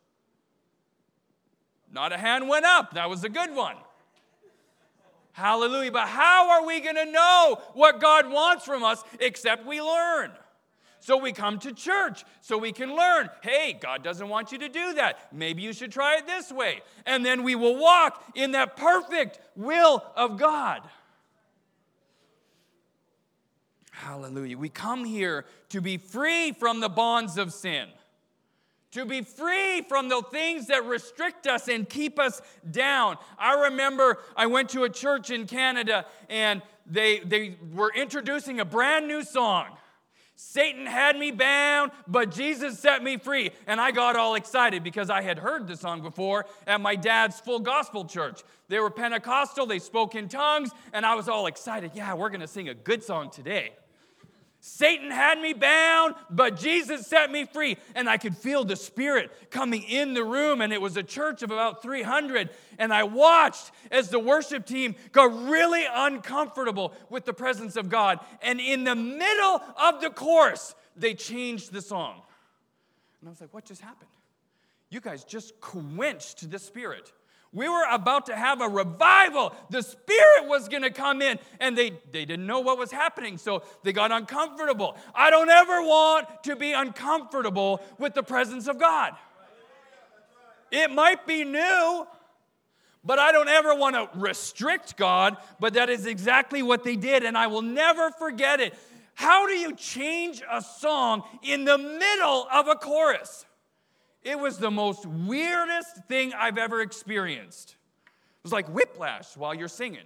Not 1.92 2.14
a 2.14 2.18
hand 2.18 2.48
went 2.48 2.66
up. 2.66 2.94
That 2.94 3.10
was 3.10 3.24
a 3.24 3.30
good 3.30 3.56
one. 3.56 3.78
Hallelujah. 5.34 5.92
But 5.92 6.08
how 6.08 6.50
are 6.52 6.66
we 6.66 6.80
going 6.80 6.96
to 6.96 7.12
know 7.12 7.60
what 7.74 8.00
God 8.00 8.32
wants 8.32 8.66
from 8.66 8.84
us 8.84 9.04
except 9.20 9.66
we 9.66 9.82
learn? 9.82 10.32
So 11.00 11.18
we 11.18 11.34
come 11.34 11.60
to 11.60 11.74
church 11.74 12.24
so 12.40 12.58
we 12.58 12.72
can 12.72 12.96
learn. 12.96 13.30
Hey, 13.42 13.78
God 13.78 14.04
doesn't 14.04 14.30
want 14.30 14.54
you 14.54 14.60
to 14.60 14.70
do 14.70 14.94
that. 14.94 15.34
Maybe 15.34 15.62
you 15.62 15.74
should 15.74 15.92
try 15.92 16.16
it 16.16 16.26
this 16.26 16.50
way. 16.50 16.82
And 17.06 17.26
then 17.26 17.44
we 17.44 17.56
will 17.56 17.76
walk 17.76 18.24
in 18.36 18.52
that 18.52 18.78
perfect 18.78 19.40
will 19.58 20.02
of 20.16 20.38
God. 20.38 20.82
Hallelujah. 23.92 24.58
We 24.58 24.70
come 24.70 25.04
here 25.04 25.46
to 25.70 25.82
be 25.82 25.98
free 25.98 26.52
from 26.52 26.80
the 26.80 26.90
bonds 26.90 27.38
of 27.38 27.52
sin, 27.54 27.90
to 28.94 29.06
be 29.06 29.22
free 29.22 29.82
from 29.82 30.10
the 30.10 30.22
things 30.32 30.68
that 30.68 30.86
restrict 30.86 31.48
us 31.48 31.68
and 31.68 31.88
keep 31.88 32.20
us 32.20 32.42
down. 32.70 33.18
I 33.38 33.66
remember 33.66 34.20
I 34.36 34.46
went 34.46 34.70
to 34.70 34.84
a 34.84 34.90
church 34.90 35.30
in 35.30 35.48
Canada 35.48 36.06
and 36.30 36.62
they, 36.86 37.20
they 37.20 37.58
were 37.74 37.92
introducing 37.94 38.60
a 38.60 38.66
brand 38.66 39.08
new 39.08 39.24
song. 39.24 39.66
Satan 40.36 40.86
had 40.86 41.18
me 41.18 41.32
bound, 41.32 41.92
but 42.08 42.32
Jesus 42.32 42.80
set 42.80 43.04
me 43.04 43.18
free. 43.18 43.52
And 43.66 43.80
I 43.80 43.92
got 43.92 44.16
all 44.16 44.36
excited 44.36 44.84
because 44.84 45.10
I 45.10 45.22
had 45.22 45.40
heard 45.40 45.68
the 45.68 45.78
song 45.78 46.02
before 46.02 46.46
at 46.68 46.82
my 46.82 46.96
dad's 46.96 47.40
full 47.40 47.60
gospel 47.60 48.06
church. 48.06 48.42
They 48.68 48.80
were 48.80 48.90
Pentecostal, 48.90 49.66
they 49.66 49.80
spoke 49.80 50.16
in 50.16 50.28
tongues, 50.28 50.72
and 50.92 51.06
I 51.06 51.16
was 51.16 51.30
all 51.30 51.46
excited. 51.48 51.92
Yeah, 51.94 52.14
we're 52.16 52.30
going 52.30 52.42
to 52.42 52.48
sing 52.48 52.70
a 52.70 52.74
good 52.74 53.04
song 53.04 53.30
today. 53.30 53.74
Satan 54.66 55.12
had 55.12 55.42
me 55.42 55.52
bound, 55.52 56.16
but 56.30 56.56
Jesus 56.56 57.06
set 57.06 57.30
me 57.30 57.44
free. 57.44 57.76
And 57.96 58.10
I 58.10 58.16
could 58.16 58.38
feel 58.38 58.64
the 58.64 58.78
Spirit 58.78 59.30
coming 59.52 59.84
in 59.84 60.14
the 60.14 60.24
room, 60.24 60.62
and 60.62 60.72
it 60.72 60.80
was 60.80 60.96
a 60.96 61.04
church 61.04 61.44
of 61.44 61.52
about 61.52 61.82
300. 61.82 62.50
And 62.80 62.94
I 62.94 63.04
watched 63.04 63.72
as 63.92 64.08
the 64.08 64.20
worship 64.20 64.66
team 64.66 64.96
got 65.12 65.50
really 65.50 65.84
uncomfortable 65.94 66.94
with 67.10 67.26
the 67.26 67.34
presence 67.34 67.76
of 67.76 67.90
God. 67.90 68.22
And 68.42 68.62
in 68.62 68.86
the 68.86 68.96
middle 68.96 69.62
of 69.76 70.00
the 70.00 70.10
chorus, 70.10 70.76
they 70.96 71.14
changed 71.14 71.74
the 71.74 71.82
song. 71.82 72.22
And 73.20 73.28
I 73.28 73.32
was 73.32 73.42
like, 73.42 73.54
what 73.54 73.66
just 73.66 73.82
happened? 73.82 74.12
You 74.90 75.02
guys 75.02 75.26
just 75.26 75.60
quenched 75.60 76.50
the 76.50 76.58
Spirit. 76.58 77.12
We 77.54 77.70
were 77.70 77.86
about 77.90 78.26
to 78.26 78.36
have 78.36 78.62
a 78.62 78.68
revival. 78.68 79.54
The 79.70 79.84
Spirit 79.84 80.48
was 80.48 80.68
going 80.68 80.82
to 80.82 80.90
come 80.90 81.22
in, 81.22 81.38
and 81.60 81.78
they, 81.78 81.92
they 82.12 82.26
didn't 82.26 82.48
know 82.48 82.62
what 82.62 82.80
was 82.80 82.92
happening, 82.92 83.38
so 83.38 83.62
they 83.84 83.94
got 83.94 84.12
uncomfortable. 84.12 84.98
I 85.14 85.30
don't 85.30 85.50
ever 85.50 85.84
want 85.84 86.28
to 86.46 86.56
be 86.56 86.74
uncomfortable 86.74 87.82
with 88.00 88.16
the 88.16 88.24
presence 88.24 88.68
of 88.68 88.80
God. 88.80 89.14
It 90.72 90.90
might 90.90 91.28
be 91.28 91.44
new, 91.44 92.08
but 93.04 93.20
I 93.20 93.32
don't 93.32 93.50
ever 93.50 93.76
want 93.76 93.96
to 93.96 94.10
restrict 94.18 94.98
God, 94.98 95.38
but 95.60 95.76
that 95.76 95.92
is 95.92 96.08
exactly 96.08 96.64
what 96.64 96.84
they 96.84 96.96
did, 96.96 97.24
and 97.24 97.38
I 97.38 97.46
will 97.46 97.62
never 97.62 98.10
forget 98.10 98.60
it. 98.62 98.74
How 99.14 99.46
do 99.46 99.54
you 99.54 99.76
change 99.76 100.42
a 100.50 100.60
song 100.60 101.22
in 101.44 101.66
the 101.66 101.78
middle 101.78 102.48
of 102.52 102.68
a 102.68 102.74
chorus? 102.74 103.46
It 104.24 104.40
was 104.40 104.58
the 104.58 104.72
most 104.72 105.06
weirdest 105.06 106.06
thing 106.08 106.34
I've 106.34 106.58
ever 106.58 106.82
experienced. 106.82 107.76
It 108.06 108.44
was 108.44 108.54
like 108.54 108.68
whiplash 108.70 109.36
while 109.36 109.54
you're 109.54 109.68
singing. 109.68 110.06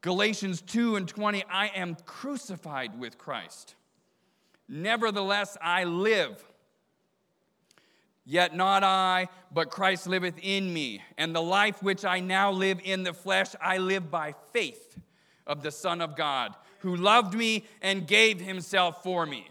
Galatians 0.00 0.60
2 0.62 0.94
and 0.94 1.08
20, 1.08 1.44
I 1.50 1.66
am 1.68 1.96
crucified 2.06 2.98
with 2.98 3.18
Christ. 3.18 3.74
Nevertheless, 4.68 5.56
I 5.60 5.84
live. 5.84 6.44
Yet 8.24 8.54
not 8.54 8.84
I, 8.84 9.28
but 9.52 9.70
Christ 9.70 10.06
liveth 10.06 10.38
in 10.40 10.72
me. 10.72 11.02
And 11.16 11.34
the 11.34 11.42
life 11.42 11.82
which 11.82 12.04
I 12.04 12.20
now 12.20 12.52
live 12.52 12.78
in 12.84 13.02
the 13.02 13.12
flesh, 13.12 13.48
I 13.60 13.78
live 13.78 14.10
by 14.10 14.34
faith 14.52 14.98
of 15.48 15.62
the 15.62 15.72
Son 15.72 16.00
of 16.00 16.14
God 16.14 16.54
who 16.80 16.94
loved 16.94 17.34
me 17.34 17.64
and 17.82 18.06
gave 18.06 18.40
himself 18.40 19.02
for 19.02 19.26
me. 19.26 19.46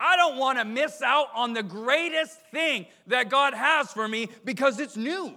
I 0.00 0.16
don't 0.16 0.36
want 0.36 0.58
to 0.58 0.64
miss 0.64 1.00
out 1.02 1.28
on 1.34 1.52
the 1.52 1.62
greatest 1.62 2.38
thing 2.50 2.86
that 3.06 3.28
God 3.28 3.54
has 3.54 3.92
for 3.92 4.08
me 4.08 4.28
because 4.44 4.80
it's 4.80 4.96
new. 4.96 5.34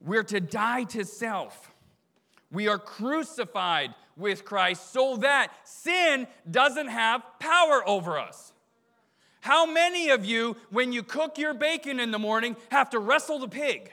We're 0.00 0.22
to 0.24 0.40
die 0.40 0.84
to 0.84 1.04
self. 1.04 1.72
We 2.50 2.68
are 2.68 2.78
crucified 2.78 3.94
with 4.16 4.44
Christ 4.44 4.92
so 4.92 5.16
that 5.18 5.52
sin 5.64 6.26
doesn't 6.50 6.88
have 6.88 7.22
power 7.38 7.86
over 7.88 8.18
us. 8.18 8.52
How 9.40 9.66
many 9.66 10.10
of 10.10 10.24
you, 10.24 10.56
when 10.70 10.92
you 10.92 11.02
cook 11.02 11.38
your 11.38 11.54
bacon 11.54 11.98
in 11.98 12.12
the 12.12 12.18
morning, 12.18 12.56
have 12.70 12.90
to 12.90 12.98
wrestle 12.98 13.40
the 13.40 13.48
pig? 13.48 13.92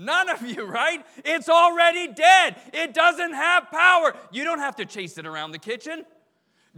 None 0.00 0.30
of 0.30 0.42
you, 0.42 0.64
right? 0.64 1.04
It's 1.24 1.48
already 1.48 2.06
dead. 2.06 2.54
It 2.72 2.94
doesn't 2.94 3.32
have 3.32 3.68
power. 3.68 4.14
You 4.30 4.44
don't 4.44 4.60
have 4.60 4.76
to 4.76 4.86
chase 4.86 5.18
it 5.18 5.26
around 5.26 5.50
the 5.50 5.58
kitchen. 5.58 6.04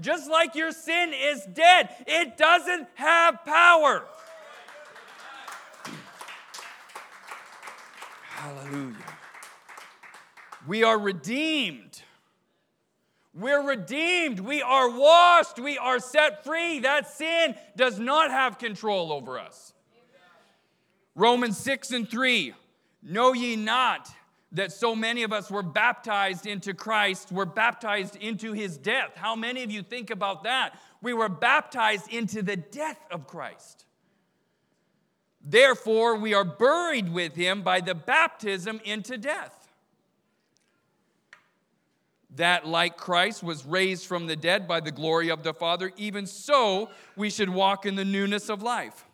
Just 0.00 0.30
like 0.30 0.54
your 0.54 0.72
sin 0.72 1.12
is 1.14 1.44
dead, 1.52 1.90
it 2.06 2.38
doesn't 2.38 2.88
have 2.94 3.44
power. 3.44 4.06
Hallelujah. 8.30 8.96
We 10.66 10.82
are 10.82 10.98
redeemed. 10.98 12.00
We're 13.34 13.62
redeemed. 13.62 14.40
We 14.40 14.62
are 14.62 14.90
washed. 14.90 15.58
We 15.58 15.76
are 15.76 15.98
set 15.98 16.42
free. 16.42 16.78
That 16.78 17.06
sin 17.06 17.54
does 17.76 17.98
not 17.98 18.30
have 18.30 18.58
control 18.58 19.12
over 19.12 19.38
us. 19.38 19.74
Romans 21.14 21.58
6 21.58 21.90
and 21.90 22.08
3 22.08 22.54
Know 23.02 23.33
ye 23.33 23.57
not 23.57 24.09
that 24.52 24.73
so 24.73 24.97
many 24.97 25.23
of 25.23 25.33
us 25.33 25.50
were 25.50 25.62
baptized 25.62 26.47
into 26.47 26.75
Christ, 26.75 27.30
were 27.30 27.47
baptized 27.47 28.16
into 28.16 28.52
his 28.52 28.76
death? 28.76 29.12
How 29.14 29.37
many 29.37 29.62
of 29.62 29.71
you 29.71 29.83
think 29.83 30.11
about 30.11 30.42
that? 30.45 30.78
We 31.00 31.12
were 31.12 31.28
baptized 31.28 32.12
into 32.12 32.42
the 32.42 32.57
death 32.57 33.00
of 33.11 33.26
Christ. 33.26 33.87
Therefore, 35.42 36.16
we 36.16 36.35
are 36.35 36.45
buried 36.45 37.12
with 37.12 37.35
him 37.35 37.62
by 37.62 37.80
the 37.80 37.95
baptism 37.95 38.80
into 38.85 39.16
death. 39.16 39.57
That, 42.37 42.66
like 42.66 42.97
Christ, 42.97 43.42
was 43.42 43.64
raised 43.64 44.07
from 44.07 44.26
the 44.26 44.37
dead 44.37 44.69
by 44.69 44.80
the 44.80 44.92
glory 44.92 45.30
of 45.30 45.42
the 45.42 45.54
Father, 45.54 45.90
even 45.97 46.26
so 46.26 46.90
we 47.16 47.30
should 47.30 47.49
walk 47.49 47.87
in 47.87 47.95
the 47.95 48.04
newness 48.04 48.49
of 48.49 48.62
life. 48.62 49.04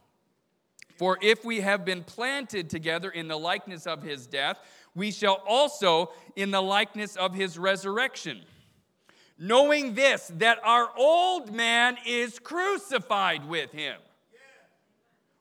For 0.96 1.18
if 1.20 1.44
we 1.44 1.60
have 1.60 1.84
been 1.84 2.02
planted 2.02 2.70
together 2.70 3.10
in 3.10 3.28
the 3.28 3.38
likeness 3.38 3.86
of 3.86 4.02
his 4.02 4.26
death, 4.26 4.58
we 4.94 5.10
shall 5.10 5.42
also 5.46 6.12
in 6.34 6.50
the 6.50 6.62
likeness 6.62 7.16
of 7.16 7.34
his 7.34 7.58
resurrection. 7.58 8.42
Knowing 9.38 9.94
this, 9.94 10.32
that 10.36 10.58
our 10.64 10.88
old 10.96 11.54
man 11.54 11.98
is 12.06 12.38
crucified 12.38 13.46
with 13.46 13.70
him, 13.72 13.96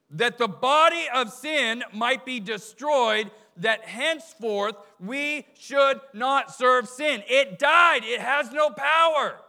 that 0.09 0.37
the 0.37 0.47
body 0.47 1.05
of 1.13 1.31
sin 1.31 1.83
might 1.93 2.25
be 2.25 2.41
destroyed, 2.41 3.31
that 3.57 3.85
henceforth 3.85 4.75
we 4.99 5.45
should 5.57 6.01
not 6.13 6.53
serve 6.53 6.89
sin. 6.89 7.23
It 7.27 7.57
died, 7.57 8.01
it 8.03 8.19
has 8.19 8.51
no 8.51 8.69
power. 8.69 9.39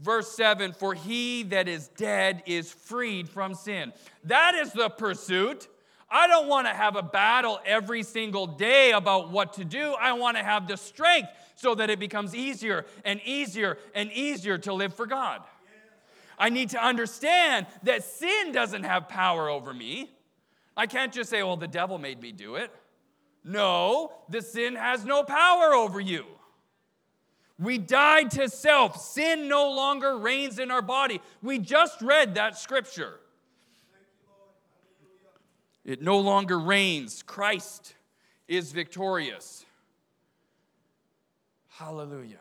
Verse 0.00 0.30
7 0.36 0.72
For 0.72 0.94
he 0.94 1.42
that 1.44 1.68
is 1.68 1.88
dead 1.88 2.42
is 2.46 2.72
freed 2.72 3.28
from 3.28 3.54
sin. 3.54 3.92
That 4.24 4.54
is 4.54 4.72
the 4.72 4.90
pursuit. 4.90 5.68
I 6.08 6.28
don't 6.28 6.46
want 6.46 6.68
to 6.68 6.72
have 6.72 6.94
a 6.94 7.02
battle 7.02 7.58
every 7.66 8.02
single 8.02 8.46
day 8.46 8.92
about 8.92 9.30
what 9.30 9.54
to 9.54 9.64
do. 9.64 9.94
I 9.98 10.12
want 10.12 10.36
to 10.36 10.42
have 10.42 10.68
the 10.68 10.76
strength 10.76 11.30
so 11.56 11.74
that 11.74 11.90
it 11.90 11.98
becomes 11.98 12.34
easier 12.34 12.86
and 13.04 13.20
easier 13.24 13.78
and 13.94 14.12
easier 14.12 14.58
to 14.58 14.72
live 14.72 14.94
for 14.94 15.06
God. 15.06 15.42
I 16.38 16.50
need 16.50 16.70
to 16.70 16.84
understand 16.84 17.66
that 17.82 18.04
sin 18.04 18.52
doesn't 18.52 18.84
have 18.84 19.08
power 19.08 19.48
over 19.48 19.72
me. 19.72 20.10
I 20.76 20.86
can't 20.86 21.12
just 21.12 21.30
say, 21.30 21.42
well, 21.42 21.56
the 21.56 21.66
devil 21.66 21.98
made 21.98 22.20
me 22.20 22.30
do 22.30 22.56
it. 22.56 22.70
No, 23.42 24.12
the 24.28 24.42
sin 24.42 24.74
has 24.74 25.04
no 25.04 25.22
power 25.22 25.72
over 25.72 25.98
you. 25.98 26.26
We 27.58 27.78
died 27.78 28.30
to 28.32 28.48
self. 28.48 29.00
Sin 29.00 29.48
no 29.48 29.70
longer 29.70 30.18
reigns 30.18 30.58
in 30.58 30.70
our 30.70 30.82
body. 30.82 31.20
We 31.42 31.58
just 31.58 32.02
read 32.02 32.34
that 32.34 32.58
scripture. 32.58 33.14
It 35.84 36.02
no 36.02 36.18
longer 36.18 36.58
reigns. 36.58 37.22
Christ 37.22 37.94
is 38.48 38.72
victorious. 38.72 39.64
Hallelujah. 41.68 42.38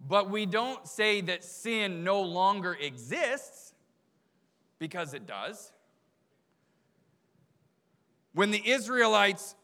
But 0.00 0.30
we 0.30 0.46
don't 0.46 0.86
say 0.86 1.20
that 1.22 1.44
sin 1.44 2.04
no 2.04 2.22
longer 2.22 2.74
exists 2.74 3.74
because 4.78 5.12
it 5.12 5.26
does. 5.26 5.72
When 8.32 8.50
the 8.50 8.62
Israelites 8.66 9.54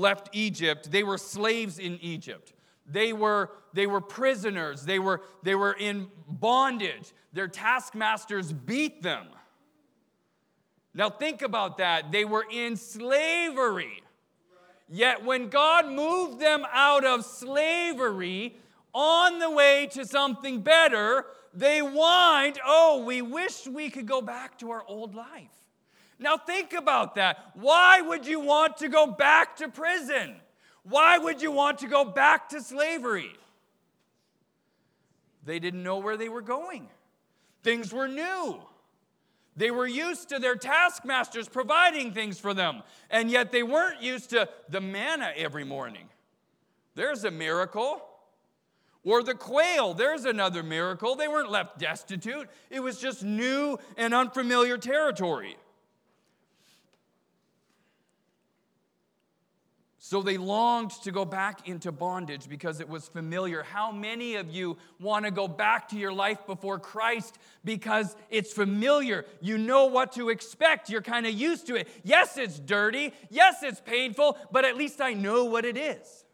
left 0.00 0.30
Egypt, 0.32 0.90
they 0.90 1.04
were 1.04 1.18
slaves 1.18 1.78
in 1.78 1.98
Egypt. 2.00 2.52
They 2.86 3.12
were, 3.12 3.50
they 3.72 3.86
were 3.86 4.00
prisoners. 4.00 4.84
They 4.84 4.98
were, 4.98 5.22
they 5.42 5.54
were 5.54 5.72
in 5.72 6.08
bondage. 6.26 7.12
Their 7.32 7.46
taskmasters 7.46 8.52
beat 8.52 9.02
them. 9.02 9.26
Now, 10.92 11.08
think 11.08 11.42
about 11.42 11.78
that. 11.78 12.10
They 12.10 12.24
were 12.24 12.44
in 12.50 12.76
slavery. 12.76 14.02
Yet, 14.88 15.24
when 15.24 15.48
God 15.48 15.86
moved 15.86 16.40
them 16.40 16.66
out 16.72 17.04
of 17.04 17.24
slavery 17.24 18.56
on 18.92 19.38
the 19.38 19.50
way 19.50 19.88
to 19.92 20.04
something 20.04 20.62
better, 20.62 21.26
they 21.54 21.78
whined, 21.78 22.58
Oh, 22.66 23.04
we 23.04 23.22
wish 23.22 23.68
we 23.68 23.88
could 23.88 24.06
go 24.06 24.20
back 24.20 24.58
to 24.58 24.70
our 24.72 24.82
old 24.88 25.14
life. 25.14 25.59
Now, 26.20 26.36
think 26.36 26.74
about 26.74 27.14
that. 27.14 27.52
Why 27.54 28.02
would 28.02 28.26
you 28.26 28.40
want 28.40 28.76
to 28.76 28.88
go 28.88 29.06
back 29.06 29.56
to 29.56 29.68
prison? 29.68 30.36
Why 30.82 31.16
would 31.16 31.40
you 31.40 31.50
want 31.50 31.78
to 31.78 31.88
go 31.88 32.04
back 32.04 32.50
to 32.50 32.60
slavery? 32.60 33.32
They 35.44 35.58
didn't 35.58 35.82
know 35.82 35.98
where 35.98 36.18
they 36.18 36.28
were 36.28 36.42
going, 36.42 36.88
things 37.62 37.92
were 37.92 38.06
new. 38.06 38.60
They 39.56 39.70
were 39.70 39.86
used 39.86 40.28
to 40.28 40.38
their 40.38 40.54
taskmasters 40.54 41.48
providing 41.48 42.12
things 42.12 42.38
for 42.38 42.54
them, 42.54 42.82
and 43.10 43.30
yet 43.30 43.50
they 43.50 43.62
weren't 43.62 44.00
used 44.00 44.30
to 44.30 44.48
the 44.68 44.80
manna 44.80 45.32
every 45.36 45.64
morning. 45.64 46.08
There's 46.94 47.24
a 47.24 47.30
miracle. 47.30 48.06
Or 49.02 49.22
the 49.22 49.34
quail, 49.34 49.94
there's 49.94 50.26
another 50.26 50.62
miracle. 50.62 51.16
They 51.16 51.26
weren't 51.26 51.50
left 51.50 51.78
destitute, 51.78 52.48
it 52.68 52.80
was 52.80 53.00
just 53.00 53.22
new 53.24 53.78
and 53.96 54.12
unfamiliar 54.12 54.76
territory. 54.76 55.56
So 60.02 60.22
they 60.22 60.38
longed 60.38 60.92
to 61.02 61.12
go 61.12 61.26
back 61.26 61.68
into 61.68 61.92
bondage 61.92 62.48
because 62.48 62.80
it 62.80 62.88
was 62.88 63.06
familiar. 63.06 63.62
How 63.62 63.92
many 63.92 64.36
of 64.36 64.48
you 64.48 64.78
want 64.98 65.26
to 65.26 65.30
go 65.30 65.46
back 65.46 65.90
to 65.90 65.96
your 65.96 66.10
life 66.10 66.46
before 66.46 66.78
Christ 66.78 67.36
because 67.66 68.16
it's 68.30 68.50
familiar? 68.50 69.26
You 69.42 69.58
know 69.58 69.84
what 69.84 70.12
to 70.12 70.30
expect. 70.30 70.88
You're 70.88 71.02
kind 71.02 71.26
of 71.26 71.34
used 71.34 71.66
to 71.66 71.74
it. 71.74 71.86
Yes, 72.02 72.38
it's 72.38 72.58
dirty. 72.58 73.12
Yes, 73.28 73.62
it's 73.62 73.82
painful, 73.82 74.38
but 74.50 74.64
at 74.64 74.74
least 74.74 75.02
I 75.02 75.12
know 75.12 75.44
what 75.44 75.66
it 75.66 75.76
is. 75.76 76.24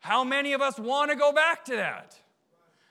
How 0.00 0.24
many 0.24 0.54
of 0.54 0.60
us 0.60 0.76
want 0.76 1.12
to 1.12 1.16
go 1.16 1.32
back 1.32 1.64
to 1.66 1.76
that? 1.76 2.18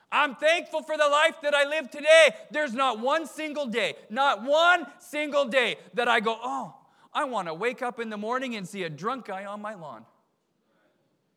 I'm 0.09 0.35
thankful 0.35 0.83
for 0.83 0.95
the 0.95 1.07
life 1.07 1.35
that 1.43 1.53
I 1.53 1.67
live 1.67 1.91
today. 1.91 2.29
There's 2.49 2.73
not 2.73 3.01
one 3.01 3.27
single 3.27 3.65
day, 3.65 3.95
not 4.09 4.45
one 4.45 4.87
single 4.99 5.43
day 5.43 5.75
that 5.95 6.07
I 6.07 6.21
go, 6.21 6.39
oh, 6.41 6.75
I 7.13 7.23
want 7.23 7.47
to 7.47 7.53
wake 7.53 7.81
up 7.81 7.99
in 7.99 8.09
the 8.09 8.17
morning 8.17 8.55
and 8.55 8.67
see 8.67 8.83
a 8.83 8.89
drunk 8.89 9.25
guy 9.25 9.45
on 9.45 9.61
my 9.61 9.73
lawn. 9.73 10.05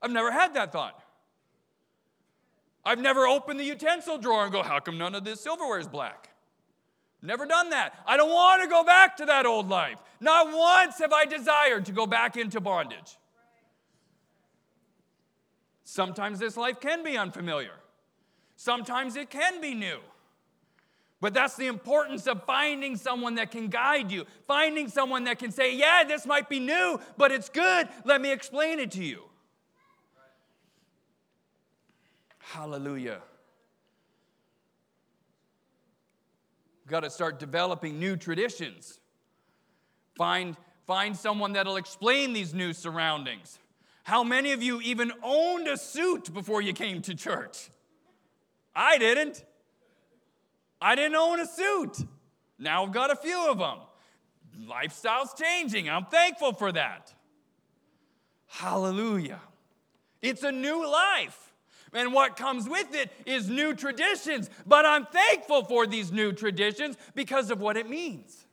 I've 0.01 0.11
never 0.11 0.31
had 0.31 0.55
that 0.55 0.73
thought. 0.73 1.03
I've 2.85 2.99
never 2.99 3.27
opened 3.27 3.61
the 3.61 3.65
utensil 3.65 4.19
drawer 4.19 4.45
and 4.45 4.53
go, 4.53 4.63
how 4.63 4.81
come 4.81 4.99
none 4.99 5.15
of 5.15 5.25
this 5.25 5.41
silverware 5.41 5.79
is 5.79 5.87
black? 5.87 6.31
Never 7.23 7.47
done 7.47 7.71
that. 7.71 7.95
I 8.05 8.17
don't 8.17 8.31
want 8.31 8.63
to 8.63 8.69
go 8.69 8.83
back 8.83 9.17
to 9.19 9.27
that 9.27 9.47
old 9.47 9.69
life. 9.69 9.99
Not 10.21 10.53
once 10.53 10.99
have 10.99 11.13
I 11.13 11.25
desired 11.25 11.87
to 11.87 11.93
go 11.93 12.07
back 12.07 12.37
into 12.37 12.61
bondage. 12.61 13.17
Sometimes 15.85 16.41
this 16.41 16.57
life 16.57 16.81
can 16.81 17.05
be 17.05 17.17
unfamiliar, 17.17 17.75
sometimes 18.57 19.15
it 19.15 19.31
can 19.31 19.61
be 19.61 19.75
new. 19.75 19.99
But 21.23 21.35
that's 21.35 21.55
the 21.55 21.69
importance 21.69 22.27
of 22.27 22.43
finding 22.47 22.97
someone 22.97 23.37
that 23.37 23.53
can 23.53 23.69
guide 23.69 24.11
you, 24.11 24.27
finding 24.49 24.89
someone 24.89 25.23
that 25.25 25.39
can 25.39 25.53
say, 25.53 25.77
Yeah, 25.77 26.03
this 26.03 26.27
might 26.27 26.49
be 26.49 26.59
new, 26.59 26.99
but 27.17 27.31
it's 27.31 27.49
good. 27.49 27.89
Let 28.05 28.21
me 28.21 28.33
explain 28.33 28.81
it 28.81 28.91
to 28.91 29.05
you. 29.05 29.23
Hallelujah. 32.39 33.21
Got 36.89 37.05
to 37.05 37.11
start 37.11 37.39
developing 37.39 38.01
new 38.01 38.17
traditions. 38.17 38.99
Find, 40.17 40.57
find 40.89 41.17
someone 41.17 41.53
that'll 41.53 41.77
explain 41.77 42.33
these 42.33 42.53
new 42.53 42.73
surroundings. 42.73 43.61
How 44.03 44.25
many 44.25 44.51
of 44.51 44.61
you 44.61 44.81
even 44.81 45.13
owned 45.23 45.69
a 45.69 45.77
suit 45.77 46.35
before 46.35 46.63
you 46.63 46.73
came 46.73 47.01
to 47.03 47.15
church? 47.15 47.71
I 48.75 48.99
didn't. 48.99 49.45
I 50.83 50.97
didn't 50.97 51.15
own 51.15 51.39
a 51.41 51.47
suit. 51.47 51.99
Now 52.59 52.85
I've 52.85 52.93
got 52.93 53.11
a 53.11 53.17
few 53.17 53.49
of 53.49 53.59
them. 53.59 53.79
Lifestyle's 54.67 55.33
changing. 55.35 55.89
I'm 55.89 56.07
thankful 56.07 56.53
for 56.53 56.73
that. 56.73 57.15
Hallelujah. 58.47 59.41
It's 60.21 60.43
a 60.43 60.53
new 60.53 60.87
life. 60.87 61.53
And 61.95 62.13
what 62.13 62.37
comes 62.37 62.69
with 62.69 62.95
it 62.95 63.11
is 63.27 63.49
new 63.49 63.75
traditions. 63.75 64.51
But 64.67 64.85
I'm 64.85 65.07
thankful 65.07 65.65
for 65.65 65.87
these 65.87 66.11
new 66.11 66.33
traditions 66.33 66.97
because 67.15 67.51
of 67.51 67.61
what 67.61 67.77
it 67.77 67.89
means. 67.89 68.47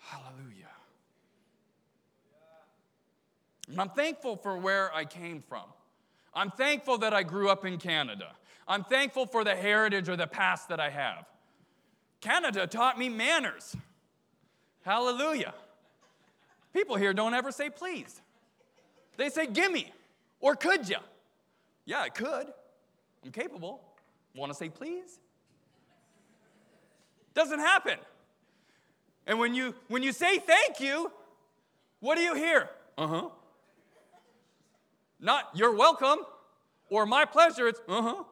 Hallelujah. 0.00 0.68
And 3.68 3.80
I'm 3.80 3.90
thankful 3.90 4.36
for 4.36 4.56
where 4.56 4.94
I 4.94 5.04
came 5.04 5.42
from. 5.42 5.64
I'm 6.38 6.52
thankful 6.52 6.98
that 6.98 7.12
I 7.12 7.24
grew 7.24 7.48
up 7.48 7.64
in 7.64 7.78
Canada. 7.78 8.28
I'm 8.68 8.84
thankful 8.84 9.26
for 9.26 9.42
the 9.42 9.56
heritage 9.56 10.08
or 10.08 10.14
the 10.14 10.28
past 10.28 10.68
that 10.68 10.78
I 10.78 10.88
have. 10.88 11.26
Canada 12.20 12.68
taught 12.68 12.96
me 12.96 13.08
manners. 13.08 13.74
Hallelujah. 14.84 15.52
People 16.72 16.94
here 16.94 17.12
don't 17.12 17.34
ever 17.34 17.50
say 17.50 17.70
please. 17.70 18.20
They 19.16 19.30
say 19.30 19.48
gimme 19.48 19.92
or 20.38 20.54
could 20.54 20.88
ya? 20.88 20.98
Yeah, 21.86 22.02
I 22.02 22.08
could. 22.08 22.46
I'm 23.24 23.32
capable. 23.32 23.80
Want 24.36 24.52
to 24.52 24.56
say 24.56 24.68
please? 24.68 25.18
Doesn't 27.34 27.58
happen. 27.58 27.98
And 29.26 29.40
when 29.40 29.56
you 29.56 29.74
when 29.88 30.04
you 30.04 30.12
say 30.12 30.38
thank 30.38 30.78
you, 30.78 31.10
what 31.98 32.14
do 32.14 32.22
you 32.22 32.34
hear? 32.34 32.70
Uh-huh. 32.96 33.28
Not 35.20 35.50
you're 35.54 35.74
welcome 35.74 36.18
or 36.90 37.06
my 37.06 37.24
pleasure, 37.24 37.68
it's 37.68 37.80
uh-huh. 37.88 38.24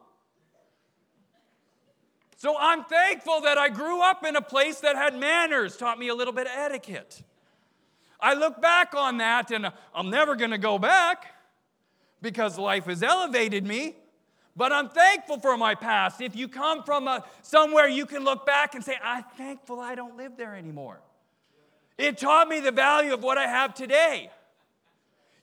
So 2.37 2.55
I'm 2.59 2.83
thankful 2.83 3.41
that 3.41 3.57
I 3.57 3.69
grew 3.69 4.01
up 4.01 4.23
in 4.23 4.35
a 4.35 4.41
place 4.41 4.79
that 4.81 4.95
had 4.95 5.15
manners, 5.15 5.75
taught 5.75 5.97
me 5.97 6.07
a 6.09 6.15
little 6.15 6.33
bit 6.33 6.45
of 6.45 6.53
etiquette. 6.55 7.23
I 8.19 8.35
look 8.35 8.61
back 8.61 8.93
on 8.95 9.17
that 9.17 9.51
and 9.51 9.71
I'm 9.93 10.09
never 10.09 10.35
going 10.35 10.51
to 10.51 10.59
go 10.59 10.77
back 10.77 11.33
because 12.21 12.57
life 12.59 12.85
has 12.85 13.01
elevated 13.01 13.65
me. 13.65 13.95
But 14.55 14.71
I'm 14.71 14.89
thankful 14.89 15.39
for 15.39 15.55
my 15.55 15.75
past. 15.75 16.19
If 16.19 16.35
you 16.35 16.47
come 16.47 16.83
from 16.83 17.07
a, 17.07 17.23
somewhere, 17.43 17.87
you 17.87 18.07
can 18.07 18.23
look 18.23 18.45
back 18.45 18.73
and 18.73 18.83
say, 18.83 18.95
I'm 19.03 19.23
thankful 19.37 19.79
I 19.79 19.93
don't 19.93 20.17
live 20.17 20.35
there 20.35 20.55
anymore. 20.55 20.99
It 21.97 22.17
taught 22.17 22.47
me 22.47 22.59
the 22.59 22.71
value 22.71 23.13
of 23.13 23.21
what 23.21 23.37
I 23.37 23.47
have 23.47 23.75
today. 23.75 24.31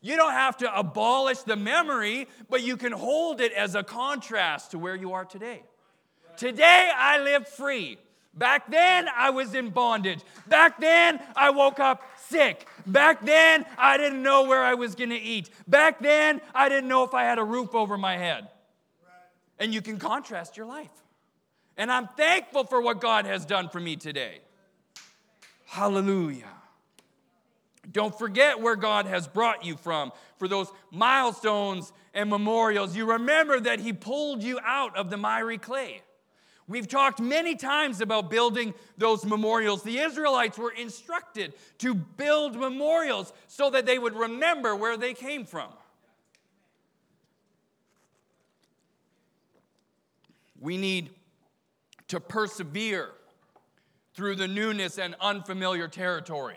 You 0.05 0.17
don't 0.17 0.35
have 0.35 0.59
to 0.59 0.79
abolish 0.79 1.39
the 1.39 1.57
memory, 1.57 2.29
but 2.51 2.63
you 2.63 2.77
can 2.77 2.93
hold 2.93 3.41
it 3.41 3.53
as 3.53 3.75
a 3.75 3.83
contrast 3.83 4.73
to 4.73 4.79
where 4.79 4.95
you 4.95 5.15
are 5.15 5.25
today. 5.25 5.63
Today 6.37 6.91
I 6.95 7.21
live 7.21 7.49
free. 7.49 7.97
Back 8.35 8.71
then 8.71 9.09
I 9.17 9.31
was 9.31 9.55
in 9.55 9.71
bondage. 9.71 10.21
Back 10.47 10.79
then 10.79 11.21
I 11.35 11.49
woke 11.49 11.81
up 11.81 12.03
sick. 12.19 12.69
Back 12.87 13.25
then 13.25 13.65
I 13.79 13.97
didn't 13.97 14.23
know 14.23 14.45
where 14.45 14.63
I 14.63 14.75
was 14.75 14.95
going 14.95 15.09
to 15.09 15.19
eat. 15.19 15.49
Back 15.67 16.01
then 16.01 16.43
I 16.55 16.69
didn't 16.69 16.89
know 16.89 17.05
if 17.05 17.15
I 17.15 17.23
had 17.23 17.39
a 17.39 17.45
roof 17.45 17.75
over 17.75 17.97
my 17.97 18.19
head. 18.19 18.49
And 19.59 19.73
you 19.73 19.81
can 19.81 19.99
contrast 19.99 20.59
your 20.59 20.67
life. 20.67 20.91
And 21.79 21.91
I'm 21.91 22.09
thankful 22.09 22.65
for 22.65 22.83
what 22.83 23.01
God 23.01 23.25
has 23.25 23.47
done 23.47 23.71
for 23.71 23.81
me 23.81 23.97
today. 23.97 24.41
Hallelujah. 25.65 26.53
Don't 27.95 28.17
forget 28.19 28.61
where 28.61 28.75
God 28.75 29.07
has 29.07 29.29
brought 29.29 29.65
you 29.65 29.77
from 29.77 30.13
for 30.37 30.49
those 30.49 30.67
milestones 30.91 31.93
and 32.13 32.29
memorials. 32.29 32.95
You 32.95 33.13
remember 33.13 33.61
that 33.61 33.79
He 33.79 33.93
pulled 33.93 34.43
you 34.43 34.59
out 34.65 34.97
of 34.97 35.11
the 35.11 35.17
miry 35.17 35.59
clay. 35.59 36.03
We've 36.67 36.89
talked 36.89 37.21
many 37.21 37.55
times 37.55 38.01
about 38.01 38.31
building 38.31 38.75
those 38.99 39.25
memorials. 39.25 39.85
The 39.85 39.99
Israelites 39.99 40.59
were 40.59 40.73
instructed 40.73 41.55
to 41.79 41.95
build 41.95 42.57
memorials 42.57 43.33
so 43.47 43.71
that 43.71 43.87
they 43.87 43.99
would 43.99 44.17
remember 44.17 44.75
where 44.75 44.97
they 44.97 45.15
came 45.15 45.45
from. 45.45 45.69
We 50.59 50.79
need 50.79 51.11
to 52.09 52.19
persevere 52.19 53.11
through 54.15 54.37
the 54.37 54.49
newness 54.49 54.99
and 54.99 55.15
unfamiliar 55.21 55.87
territory. 55.87 56.57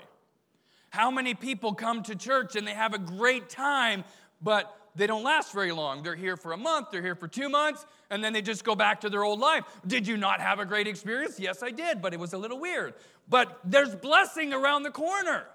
How 0.89 1.11
many 1.11 1.33
people 1.33 1.73
come 1.73 2.03
to 2.03 2.15
church 2.15 2.55
and 2.55 2.67
they 2.67 2.73
have 2.73 2.93
a 2.93 2.99
great 2.99 3.49
time, 3.49 4.03
but 4.41 4.73
they 4.95 5.05
don't 5.05 5.23
last 5.23 5.53
very 5.53 5.71
long. 5.71 6.01
They're 6.01 6.15
here 6.15 6.35
for 6.35 6.53
a 6.53 6.57
month, 6.57 6.87
they're 6.91 7.03
here 7.03 7.15
for 7.15 7.27
two 7.27 7.49
months, 7.49 7.85
and 8.09 8.23
then 8.23 8.33
they 8.33 8.41
just 8.41 8.63
go 8.63 8.75
back 8.75 9.01
to 9.01 9.09
their 9.09 9.23
old 9.23 9.39
life. 9.39 9.63
Did 9.85 10.07
you 10.07 10.17
not 10.17 10.41
have 10.41 10.59
a 10.59 10.65
great 10.65 10.87
experience? 10.87 11.39
Yes, 11.39 11.61
I 11.61 11.69
did, 11.69 12.01
but 12.01 12.13
it 12.13 12.19
was 12.19 12.33
a 12.33 12.37
little 12.37 12.59
weird. 12.59 12.95
But 13.29 13.59
there's 13.63 13.95
blessing 13.95 14.53
around 14.53 14.83
the 14.83 14.91
corner. 14.91 15.45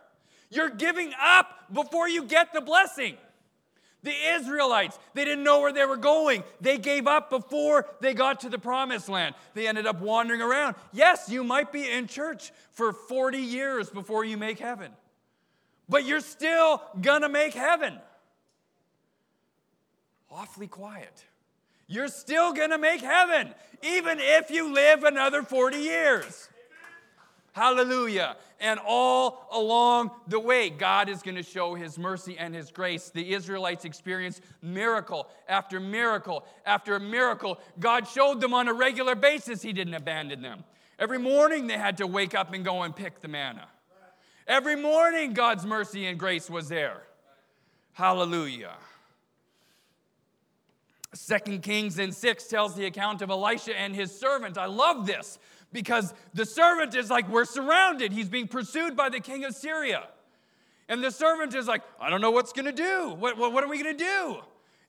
You're 0.50 0.70
giving 0.70 1.12
up 1.20 1.48
before 1.72 2.08
you 2.08 2.24
get 2.24 2.52
the 2.52 2.60
blessing. 2.60 3.16
The 4.04 4.12
Israelites, 4.34 4.98
they 5.14 5.24
didn't 5.24 5.44
know 5.44 5.60
where 5.60 5.72
they 5.72 5.84
were 5.84 5.96
going. 5.96 6.42
They 6.60 6.76
gave 6.76 7.06
up 7.06 7.30
before 7.30 7.86
they 8.00 8.14
got 8.14 8.40
to 8.40 8.48
the 8.48 8.58
promised 8.58 9.08
land. 9.08 9.34
They 9.54 9.68
ended 9.68 9.86
up 9.86 10.00
wandering 10.00 10.42
around. 10.42 10.74
Yes, 10.92 11.28
you 11.28 11.44
might 11.44 11.72
be 11.72 11.88
in 11.88 12.08
church 12.08 12.52
for 12.72 12.92
40 12.92 13.38
years 13.38 13.90
before 13.90 14.24
you 14.24 14.36
make 14.36 14.58
heaven, 14.58 14.92
but 15.92 16.04
you're 16.04 16.20
still 16.20 16.82
gonna 17.00 17.28
make 17.28 17.54
heaven 17.54 18.00
awfully 20.32 20.66
quiet. 20.66 21.24
You're 21.86 22.08
still 22.08 22.54
to 22.54 22.78
make 22.78 23.02
heaven, 23.02 23.52
even 23.82 24.18
if 24.18 24.50
you 24.50 24.72
live 24.72 25.04
another 25.04 25.42
40 25.42 25.76
years. 25.76 26.48
Hallelujah. 27.52 28.36
And 28.60 28.80
all 28.86 29.46
along 29.52 30.10
the 30.26 30.40
way, 30.40 30.70
God 30.70 31.10
is 31.10 31.20
going 31.20 31.34
to 31.34 31.42
show 31.42 31.74
his 31.74 31.98
mercy 31.98 32.38
and 32.38 32.54
his 32.54 32.70
grace. 32.70 33.10
The 33.10 33.34
Israelites 33.34 33.84
experienced 33.84 34.40
miracle 34.62 35.28
after 35.48 35.78
miracle 35.78 36.46
after 36.64 36.98
miracle. 36.98 37.60
God 37.78 38.08
showed 38.08 38.40
them 38.40 38.54
on 38.54 38.68
a 38.68 38.72
regular 38.72 39.14
basis 39.14 39.60
he 39.60 39.74
didn't 39.74 39.94
abandon 39.94 40.40
them. 40.40 40.64
Every 40.98 41.18
morning 41.18 41.66
they 41.66 41.76
had 41.76 41.98
to 41.98 42.06
wake 42.06 42.34
up 42.34 42.54
and 42.54 42.64
go 42.64 42.82
and 42.82 42.96
pick 42.96 43.20
the 43.20 43.28
manna. 43.28 43.68
Every 44.46 44.76
morning 44.76 45.32
God's 45.32 45.64
mercy 45.64 46.06
and 46.06 46.18
grace 46.18 46.50
was 46.50 46.68
there. 46.68 47.02
Hallelujah. 47.92 48.74
Second 51.14 51.62
Kings 51.62 51.98
in 51.98 52.10
6 52.12 52.46
tells 52.48 52.74
the 52.74 52.86
account 52.86 53.20
of 53.22 53.30
Elisha 53.30 53.78
and 53.78 53.94
his 53.94 54.18
servant. 54.18 54.56
I 54.56 54.66
love 54.66 55.06
this 55.06 55.38
because 55.72 56.14
the 56.32 56.46
servant 56.46 56.94
is 56.94 57.10
like, 57.10 57.28
we're 57.28 57.44
surrounded. 57.44 58.12
He's 58.12 58.28
being 58.28 58.48
pursued 58.48 58.96
by 58.96 59.10
the 59.10 59.20
king 59.20 59.44
of 59.44 59.54
Syria. 59.54 60.08
And 60.88 61.04
the 61.04 61.10
servant 61.10 61.54
is 61.54 61.66
like, 61.66 61.82
I 62.00 62.10
don't 62.10 62.20
know 62.20 62.30
what's 62.30 62.52
going 62.52 62.64
to 62.66 62.72
do. 62.72 63.14
What, 63.18 63.36
what, 63.36 63.52
what 63.52 63.62
are 63.62 63.68
we 63.68 63.82
going 63.82 63.96
to 63.96 64.04
do? 64.04 64.38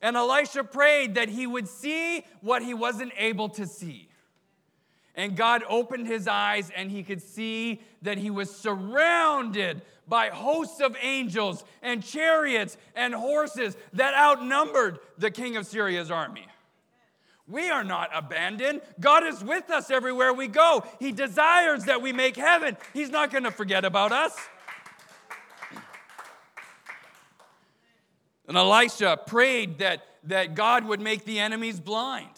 And 0.01 0.17
Elisha 0.17 0.63
prayed 0.63 1.15
that 1.15 1.29
he 1.29 1.47
would 1.47 1.67
see 1.67 2.25
what 2.41 2.61
he 2.61 2.73
wasn't 2.73 3.13
able 3.17 3.49
to 3.49 3.65
see. 3.65 4.09
And 5.15 5.35
God 5.35 5.63
opened 5.69 6.07
his 6.07 6.27
eyes 6.27 6.71
and 6.75 6.89
he 6.89 7.03
could 7.03 7.21
see 7.21 7.81
that 8.01 8.17
he 8.17 8.31
was 8.31 8.53
surrounded 8.55 9.81
by 10.07 10.29
hosts 10.29 10.81
of 10.81 10.97
angels 11.01 11.63
and 11.81 12.03
chariots 12.03 12.77
and 12.95 13.13
horses 13.13 13.77
that 13.93 14.13
outnumbered 14.15 14.99
the 15.17 15.31
king 15.31 15.55
of 15.55 15.65
Syria's 15.65 16.11
army. 16.11 16.47
We 17.47 17.69
are 17.69 17.83
not 17.83 18.09
abandoned. 18.13 18.81
God 18.99 19.25
is 19.25 19.43
with 19.43 19.69
us 19.69 19.91
everywhere 19.91 20.33
we 20.33 20.47
go. 20.47 20.83
He 20.99 21.11
desires 21.11 21.85
that 21.85 22.01
we 22.01 22.13
make 22.13 22.35
heaven. 22.35 22.77
He's 22.93 23.09
not 23.09 23.31
going 23.31 23.43
to 23.43 23.51
forget 23.51 23.85
about 23.85 24.11
us. 24.11 24.35
And 28.47 28.57
Elisha 28.57 29.19
prayed 29.25 29.79
that, 29.79 30.05
that 30.23 30.55
God 30.55 30.85
would 30.85 31.01
make 31.01 31.25
the 31.25 31.39
enemies 31.39 31.79
blind. 31.79 32.29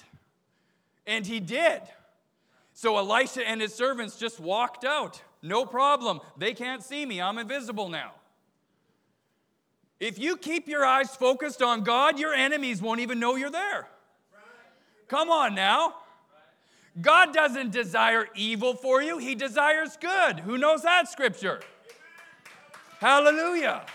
And 1.08 1.26
he 1.26 1.40
did. 1.40 1.82
So 2.78 2.98
Elisha 2.98 3.48
and 3.48 3.62
his 3.62 3.74
servants 3.74 4.18
just 4.18 4.38
walked 4.38 4.84
out. 4.84 5.24
No 5.42 5.66
problem. 5.66 6.20
They 6.38 6.54
can't 6.54 6.84
see 6.84 7.06
me. 7.06 7.22
I'm 7.22 7.38
invisible 7.38 7.88
now. 7.88 8.12
If 9.98 10.20
you 10.20 10.36
keep 10.36 10.68
your 10.68 10.84
eyes 10.84 11.16
focused 11.16 11.62
on 11.62 11.86
God, 11.86 12.20
your 12.20 12.34
enemies 12.34 12.82
won't 12.82 13.00
even 13.00 13.18
know 13.18 13.38
you're 13.38 13.50
there. 13.50 13.88
Come 15.08 15.30
on 15.30 15.56
now. 15.56 15.96
God 17.02 17.34
doesn't 17.34 17.72
desire 17.72 18.28
evil 18.36 18.74
for 18.74 19.02
you, 19.02 19.20
He 19.20 19.36
desires 19.36 19.98
good. 20.00 20.42
Who 20.42 20.58
knows 20.58 20.84
that 20.84 21.10
scripture? 21.10 21.62
Hallelujah. 23.00 23.86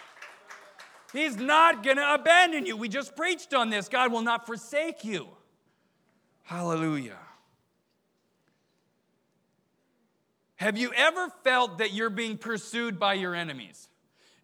He's 1.12 1.36
not 1.36 1.82
going 1.82 1.96
to 1.98 2.14
abandon 2.14 2.64
you. 2.64 2.78
We 2.78 2.88
just 2.88 3.14
preached 3.14 3.52
on 3.52 3.68
this. 3.68 3.88
God 3.88 4.10
will 4.10 4.22
not 4.22 4.46
forsake 4.46 5.04
you. 5.04 5.28
Hallelujah. 6.44 7.18
Have 10.60 10.76
you 10.76 10.92
ever 10.94 11.30
felt 11.42 11.78
that 11.78 11.94
you're 11.94 12.10
being 12.10 12.36
pursued 12.36 12.98
by 12.98 13.14
your 13.14 13.34
enemies? 13.34 13.88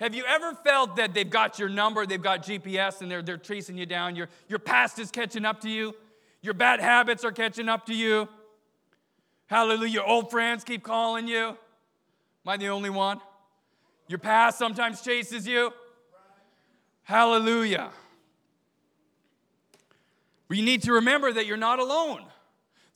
Have 0.00 0.14
you 0.14 0.24
ever 0.26 0.54
felt 0.54 0.96
that 0.96 1.12
they've 1.12 1.28
got 1.28 1.58
your 1.58 1.68
number, 1.68 2.06
they've 2.06 2.22
got 2.22 2.42
GPS, 2.42 3.02
and 3.02 3.10
they're, 3.10 3.20
they're 3.20 3.36
tracing 3.36 3.76
you 3.76 3.84
down? 3.84 4.16
Your, 4.16 4.30
your 4.48 4.58
past 4.58 4.98
is 4.98 5.10
catching 5.10 5.44
up 5.44 5.60
to 5.60 5.68
you, 5.68 5.94
your 6.40 6.54
bad 6.54 6.80
habits 6.80 7.22
are 7.22 7.32
catching 7.32 7.68
up 7.68 7.84
to 7.86 7.94
you. 7.94 8.30
Hallelujah. 9.44 10.00
Old 10.00 10.30
friends 10.30 10.64
keep 10.64 10.82
calling 10.82 11.28
you. 11.28 11.48
Am 11.48 11.56
I 12.46 12.56
the 12.56 12.68
only 12.68 12.88
one? 12.88 13.20
Your 14.08 14.18
past 14.18 14.56
sometimes 14.56 15.02
chases 15.02 15.46
you. 15.46 15.70
Hallelujah. 17.02 17.90
We 20.48 20.62
need 20.62 20.84
to 20.84 20.94
remember 20.94 21.30
that 21.30 21.44
you're 21.44 21.58
not 21.58 21.78
alone. 21.78 22.24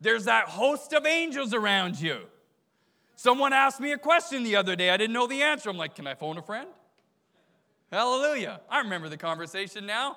There's 0.00 0.24
that 0.24 0.48
host 0.48 0.94
of 0.94 1.04
angels 1.04 1.52
around 1.52 2.00
you. 2.00 2.20
Someone 3.20 3.52
asked 3.52 3.80
me 3.80 3.92
a 3.92 3.98
question 3.98 4.44
the 4.44 4.56
other 4.56 4.74
day. 4.74 4.88
I 4.88 4.96
didn't 4.96 5.12
know 5.12 5.26
the 5.26 5.42
answer. 5.42 5.68
I'm 5.68 5.76
like, 5.76 5.94
can 5.94 6.06
I 6.06 6.14
phone 6.14 6.38
a 6.38 6.42
friend? 6.42 6.66
Hallelujah. 7.92 8.62
I 8.70 8.78
remember 8.78 9.10
the 9.10 9.18
conversation 9.18 9.84
now. 9.84 10.16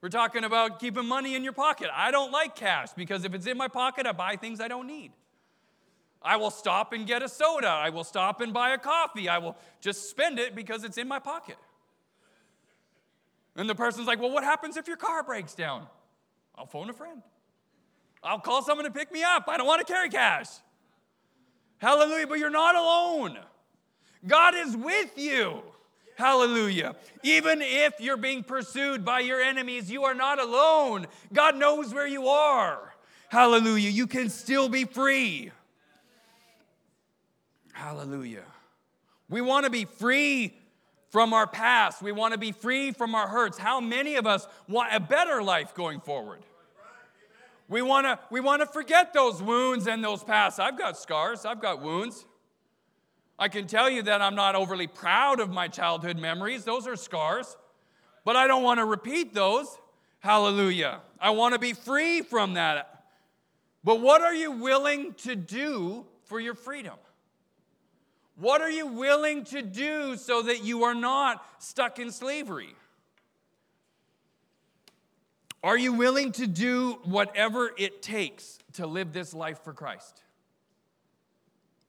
We're 0.00 0.08
talking 0.08 0.42
about 0.42 0.80
keeping 0.80 1.06
money 1.06 1.36
in 1.36 1.44
your 1.44 1.52
pocket. 1.52 1.90
I 1.94 2.10
don't 2.10 2.32
like 2.32 2.56
cash 2.56 2.88
because 2.96 3.24
if 3.24 3.34
it's 3.34 3.46
in 3.46 3.56
my 3.56 3.68
pocket, 3.68 4.04
I 4.04 4.10
buy 4.10 4.34
things 4.34 4.60
I 4.60 4.66
don't 4.66 4.88
need. 4.88 5.12
I 6.20 6.38
will 6.38 6.50
stop 6.50 6.92
and 6.92 7.06
get 7.06 7.22
a 7.22 7.28
soda. 7.28 7.68
I 7.68 7.90
will 7.90 8.02
stop 8.02 8.40
and 8.40 8.52
buy 8.52 8.70
a 8.70 8.78
coffee. 8.78 9.28
I 9.28 9.38
will 9.38 9.56
just 9.80 10.10
spend 10.10 10.40
it 10.40 10.56
because 10.56 10.82
it's 10.82 10.98
in 10.98 11.06
my 11.06 11.20
pocket. 11.20 11.56
And 13.54 13.70
the 13.70 13.76
person's 13.76 14.08
like, 14.08 14.18
Well, 14.18 14.32
what 14.32 14.42
happens 14.42 14.76
if 14.76 14.88
your 14.88 14.96
car 14.96 15.22
breaks 15.22 15.54
down? 15.54 15.86
I'll 16.56 16.66
phone 16.66 16.90
a 16.90 16.94
friend. 16.94 17.22
I'll 18.24 18.40
call 18.40 18.60
someone 18.62 18.86
to 18.86 18.90
pick 18.90 19.12
me 19.12 19.22
up. 19.22 19.44
I 19.46 19.56
don't 19.56 19.68
want 19.68 19.86
to 19.86 19.92
carry 19.92 20.08
cash. 20.08 20.48
Hallelujah. 21.80 22.26
But 22.26 22.38
you're 22.38 22.50
not 22.50 22.76
alone. 22.76 23.38
God 24.26 24.54
is 24.54 24.76
with 24.76 25.18
you. 25.18 25.62
Hallelujah. 26.16 26.96
Even 27.22 27.62
if 27.62 27.94
you're 27.98 28.18
being 28.18 28.42
pursued 28.42 29.04
by 29.04 29.20
your 29.20 29.40
enemies, 29.40 29.90
you 29.90 30.04
are 30.04 30.14
not 30.14 30.38
alone. 30.38 31.06
God 31.32 31.56
knows 31.56 31.94
where 31.94 32.06
you 32.06 32.28
are. 32.28 32.92
Hallelujah. 33.28 33.88
You 33.88 34.06
can 34.06 34.28
still 34.28 34.68
be 34.68 34.84
free. 34.84 35.50
Hallelujah. 37.72 38.44
We 39.30 39.40
want 39.40 39.64
to 39.64 39.70
be 39.70 39.86
free 39.86 40.54
from 41.08 41.32
our 41.32 41.46
past. 41.46 42.02
We 42.02 42.12
want 42.12 42.32
to 42.32 42.38
be 42.38 42.52
free 42.52 42.92
from 42.92 43.14
our 43.14 43.26
hurts. 43.26 43.56
How 43.56 43.80
many 43.80 44.16
of 44.16 44.26
us 44.26 44.46
want 44.68 44.92
a 44.92 45.00
better 45.00 45.42
life 45.42 45.74
going 45.74 46.00
forward? 46.00 46.40
We 47.70 47.82
want 47.82 48.04
to 48.04 48.18
we 48.30 48.40
want 48.40 48.62
to 48.62 48.66
forget 48.66 49.14
those 49.14 49.40
wounds 49.40 49.86
and 49.86 50.02
those 50.02 50.24
past. 50.24 50.58
I've 50.58 50.76
got 50.76 50.98
scars, 50.98 51.46
I've 51.46 51.62
got 51.62 51.80
wounds. 51.80 52.26
I 53.38 53.48
can 53.48 53.68
tell 53.68 53.88
you 53.88 54.02
that 54.02 54.20
I'm 54.20 54.34
not 54.34 54.56
overly 54.56 54.88
proud 54.88 55.38
of 55.38 55.50
my 55.50 55.68
childhood 55.68 56.18
memories. 56.18 56.64
Those 56.64 56.86
are 56.88 56.96
scars. 56.96 57.56
But 58.24 58.36
I 58.36 58.48
don't 58.48 58.64
want 58.64 58.78
to 58.80 58.84
repeat 58.84 59.32
those. 59.32 59.78
Hallelujah. 60.18 61.00
I 61.18 61.30
want 61.30 61.54
to 61.54 61.60
be 61.60 61.72
free 61.72 62.20
from 62.20 62.54
that. 62.54 63.04
But 63.82 64.00
what 64.00 64.20
are 64.20 64.34
you 64.34 64.50
willing 64.50 65.14
to 65.18 65.36
do 65.36 66.04
for 66.24 66.38
your 66.38 66.54
freedom? 66.54 66.96
What 68.34 68.60
are 68.60 68.70
you 68.70 68.88
willing 68.88 69.44
to 69.44 69.62
do 69.62 70.16
so 70.16 70.42
that 70.42 70.64
you 70.64 70.82
are 70.84 70.94
not 70.94 71.42
stuck 71.60 71.98
in 71.98 72.10
slavery? 72.10 72.74
Are 75.62 75.76
you 75.76 75.92
willing 75.92 76.32
to 76.32 76.46
do 76.46 77.00
whatever 77.04 77.70
it 77.76 78.02
takes 78.02 78.58
to 78.74 78.86
live 78.86 79.12
this 79.12 79.34
life 79.34 79.62
for 79.62 79.74
Christ? 79.74 80.22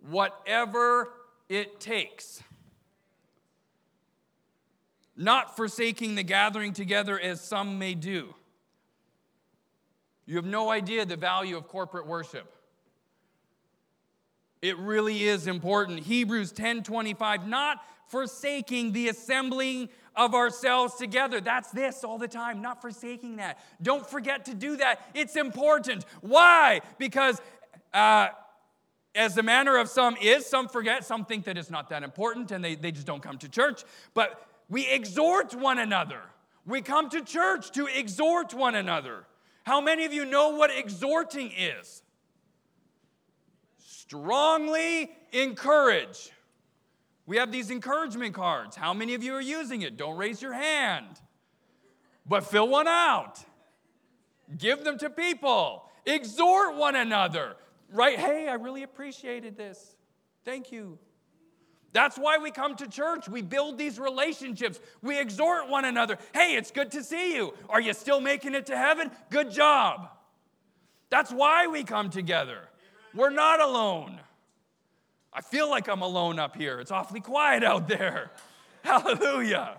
Whatever 0.09 1.09
it 1.47 1.79
takes. 1.79 2.43
Not 5.15 5.55
forsaking 5.55 6.15
the 6.15 6.23
gathering 6.23 6.73
together 6.73 7.19
as 7.19 7.39
some 7.39 7.79
may 7.79 7.93
do. 7.93 8.33
You 10.25 10.35
have 10.35 10.45
no 10.45 10.69
idea 10.69 11.05
the 11.05 11.17
value 11.17 11.57
of 11.57 11.67
corporate 11.67 12.07
worship. 12.07 12.53
It 14.61 14.77
really 14.77 15.23
is 15.23 15.47
important. 15.47 16.01
Hebrews 16.01 16.51
10:25 16.51 17.47
not 17.47 17.83
forsaking 18.07 18.91
the 18.91 19.07
assembling 19.09 19.89
of 20.15 20.35
ourselves 20.35 20.95
together. 20.95 21.41
That's 21.41 21.71
this 21.71 22.03
all 22.03 22.17
the 22.17 22.27
time, 22.27 22.61
not 22.61 22.81
forsaking 22.81 23.37
that. 23.37 23.59
Don't 23.81 24.07
forget 24.07 24.45
to 24.45 24.53
do 24.53 24.77
that. 24.77 25.01
It's 25.13 25.35
important. 25.35 26.05
Why? 26.21 26.81
Because 26.97 27.41
uh, 27.93 28.29
as 29.15 29.35
the 29.35 29.43
manner 29.43 29.77
of 29.77 29.89
some 29.89 30.15
is, 30.21 30.45
some 30.45 30.67
forget, 30.67 31.05
some 31.05 31.25
think 31.25 31.45
that 31.45 31.57
it's 31.57 31.69
not 31.69 31.89
that 31.89 32.03
important 32.03 32.51
and 32.51 32.63
they, 32.63 32.75
they 32.75 32.91
just 32.91 33.07
don't 33.07 33.23
come 33.23 33.37
to 33.39 33.49
church. 33.49 33.83
But 34.13 34.47
we 34.69 34.87
exhort 34.89 35.53
one 35.53 35.79
another. 35.79 36.21
We 36.65 36.81
come 36.81 37.09
to 37.09 37.21
church 37.21 37.71
to 37.71 37.87
exhort 37.87 38.53
one 38.53 38.75
another. 38.75 39.25
How 39.63 39.81
many 39.81 40.05
of 40.05 40.13
you 40.13 40.25
know 40.25 40.49
what 40.49 40.71
exhorting 40.71 41.51
is? 41.57 42.03
Strongly 43.77 45.11
encourage. 45.31 46.31
We 47.31 47.37
have 47.37 47.49
these 47.49 47.71
encouragement 47.71 48.33
cards. 48.33 48.75
How 48.75 48.93
many 48.93 49.13
of 49.13 49.23
you 49.23 49.33
are 49.35 49.41
using 49.41 49.83
it? 49.83 49.95
Don't 49.95 50.17
raise 50.17 50.41
your 50.41 50.51
hand, 50.51 51.07
but 52.25 52.43
fill 52.43 52.67
one 52.67 52.89
out. 52.89 53.39
Give 54.57 54.83
them 54.83 54.97
to 54.97 55.09
people. 55.09 55.85
Exhort 56.05 56.75
one 56.75 56.97
another. 56.97 57.55
Right? 57.89 58.19
Hey, 58.19 58.49
I 58.49 58.55
really 58.55 58.83
appreciated 58.83 59.55
this. 59.55 59.95
Thank 60.43 60.73
you. 60.73 60.99
That's 61.93 62.17
why 62.17 62.37
we 62.37 62.51
come 62.51 62.75
to 62.75 62.87
church. 62.89 63.29
We 63.29 63.41
build 63.41 63.77
these 63.77 63.97
relationships. 63.97 64.81
We 65.01 65.17
exhort 65.17 65.69
one 65.69 65.85
another. 65.85 66.17
Hey, 66.33 66.57
it's 66.57 66.71
good 66.71 66.91
to 66.91 67.01
see 67.01 67.33
you. 67.33 67.53
Are 67.69 67.79
you 67.79 67.93
still 67.93 68.19
making 68.19 68.55
it 68.55 68.65
to 68.65 68.77
heaven? 68.77 69.09
Good 69.29 69.51
job. 69.51 70.09
That's 71.09 71.31
why 71.31 71.67
we 71.67 71.85
come 71.85 72.09
together. 72.09 72.59
We're 73.15 73.29
not 73.29 73.61
alone. 73.61 74.19
I 75.33 75.41
feel 75.41 75.69
like 75.69 75.87
I'm 75.87 76.01
alone 76.01 76.39
up 76.39 76.55
here. 76.55 76.79
It's 76.79 76.91
awfully 76.91 77.21
quiet 77.21 77.63
out 77.63 77.87
there. 77.87 78.31
Hallelujah. 78.83 79.77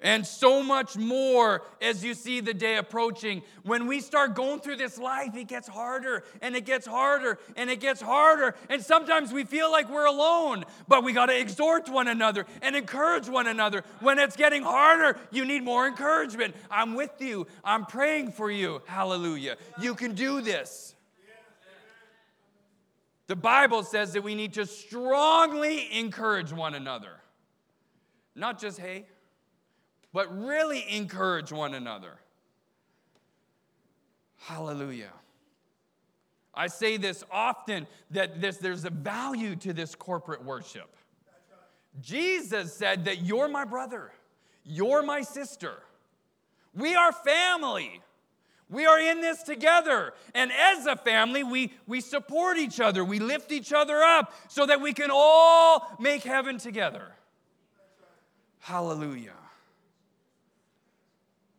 And 0.00 0.24
so 0.24 0.62
much 0.62 0.96
more 0.96 1.62
as 1.82 2.04
you 2.04 2.14
see 2.14 2.38
the 2.38 2.54
day 2.54 2.76
approaching. 2.76 3.42
When 3.64 3.88
we 3.88 4.00
start 4.00 4.36
going 4.36 4.60
through 4.60 4.76
this 4.76 4.96
life, 4.96 5.34
it 5.34 5.48
gets 5.48 5.66
harder 5.66 6.22
and 6.40 6.54
it 6.54 6.64
gets 6.64 6.86
harder 6.86 7.40
and 7.56 7.68
it 7.68 7.80
gets 7.80 8.00
harder. 8.00 8.54
And 8.68 8.80
sometimes 8.80 9.32
we 9.32 9.42
feel 9.42 9.72
like 9.72 9.90
we're 9.90 10.06
alone, 10.06 10.64
but 10.86 11.02
we 11.02 11.12
got 11.12 11.26
to 11.26 11.36
exhort 11.36 11.88
one 11.88 12.06
another 12.06 12.46
and 12.62 12.76
encourage 12.76 13.28
one 13.28 13.48
another. 13.48 13.82
When 13.98 14.20
it's 14.20 14.36
getting 14.36 14.62
harder, 14.62 15.18
you 15.32 15.44
need 15.44 15.64
more 15.64 15.88
encouragement. 15.88 16.54
I'm 16.70 16.94
with 16.94 17.20
you, 17.20 17.48
I'm 17.64 17.84
praying 17.84 18.32
for 18.32 18.52
you. 18.52 18.82
Hallelujah. 18.86 19.56
You 19.80 19.96
can 19.96 20.14
do 20.14 20.40
this. 20.40 20.94
The 23.26 23.36
Bible 23.36 23.82
says 23.82 24.12
that 24.12 24.22
we 24.22 24.34
need 24.34 24.54
to 24.54 24.64
strongly 24.64 25.92
encourage 25.98 26.50
one 26.52 26.74
another. 26.74 27.10
Not 28.34 28.58
just, 28.58 28.78
hey, 28.78 29.04
but 30.18 30.36
really 30.36 30.84
encourage 30.96 31.52
one 31.52 31.74
another. 31.74 32.18
Hallelujah. 34.38 35.12
I 36.52 36.66
say 36.66 36.96
this 36.96 37.22
often 37.30 37.86
that 38.10 38.40
this, 38.40 38.56
there's 38.56 38.84
a 38.84 38.90
value 38.90 39.54
to 39.54 39.72
this 39.72 39.94
corporate 39.94 40.44
worship. 40.44 40.92
Jesus 42.00 42.74
said 42.74 43.04
that 43.04 43.22
you're 43.22 43.46
my 43.46 43.64
brother, 43.64 44.10
you're 44.64 45.04
my 45.04 45.20
sister, 45.20 45.74
we 46.74 46.96
are 46.96 47.12
family. 47.12 48.02
We 48.68 48.86
are 48.86 48.98
in 49.00 49.20
this 49.20 49.44
together. 49.44 50.14
And 50.34 50.50
as 50.50 50.86
a 50.86 50.96
family, 50.96 51.44
we, 51.44 51.72
we 51.86 52.00
support 52.00 52.58
each 52.58 52.80
other. 52.80 53.04
We 53.04 53.20
lift 53.20 53.52
each 53.52 53.72
other 53.72 54.02
up 54.02 54.34
so 54.48 54.66
that 54.66 54.80
we 54.80 54.92
can 54.92 55.10
all 55.12 55.96
make 56.00 56.24
heaven 56.24 56.58
together. 56.58 57.12
Hallelujah. 58.58 59.32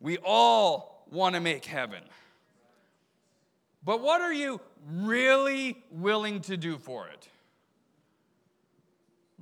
We 0.00 0.18
all 0.24 1.04
want 1.10 1.34
to 1.34 1.40
make 1.40 1.64
heaven. 1.64 2.02
But 3.84 4.00
what 4.00 4.20
are 4.20 4.32
you 4.32 4.60
really 4.86 5.82
willing 5.90 6.40
to 6.42 6.56
do 6.56 6.78
for 6.78 7.08
it? 7.08 7.28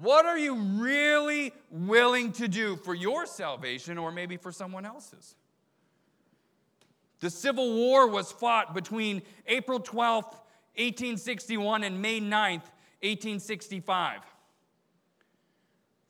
What 0.00 0.26
are 0.26 0.38
you 0.38 0.54
really 0.54 1.52
willing 1.70 2.32
to 2.32 2.46
do 2.46 2.76
for 2.76 2.94
your 2.94 3.26
salvation 3.26 3.98
or 3.98 4.12
maybe 4.12 4.36
for 4.36 4.52
someone 4.52 4.86
else's? 4.86 5.34
The 7.20 7.30
Civil 7.30 7.74
War 7.74 8.06
was 8.06 8.30
fought 8.30 8.74
between 8.74 9.22
April 9.46 9.80
12, 9.80 10.24
1861 10.24 11.82
and 11.82 12.00
May 12.00 12.20
9, 12.20 12.30
1865. 12.30 14.20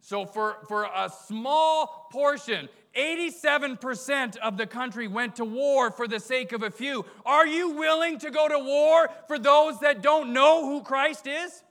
So, 0.00 0.24
for, 0.24 0.56
for 0.66 0.84
a 0.84 1.10
small 1.26 2.08
portion, 2.10 2.68
87% 2.96 4.36
of 4.38 4.56
the 4.56 4.66
country 4.66 5.06
went 5.06 5.36
to 5.36 5.44
war 5.44 5.90
for 5.90 6.08
the 6.08 6.18
sake 6.18 6.52
of 6.52 6.62
a 6.62 6.70
few. 6.70 7.04
Are 7.24 7.46
you 7.46 7.70
willing 7.70 8.18
to 8.18 8.30
go 8.30 8.48
to 8.48 8.58
war 8.58 9.08
for 9.28 9.38
those 9.38 9.78
that 9.80 10.02
don't 10.02 10.32
know 10.32 10.66
who 10.66 10.82
Christ 10.82 11.26
is? 11.26 11.62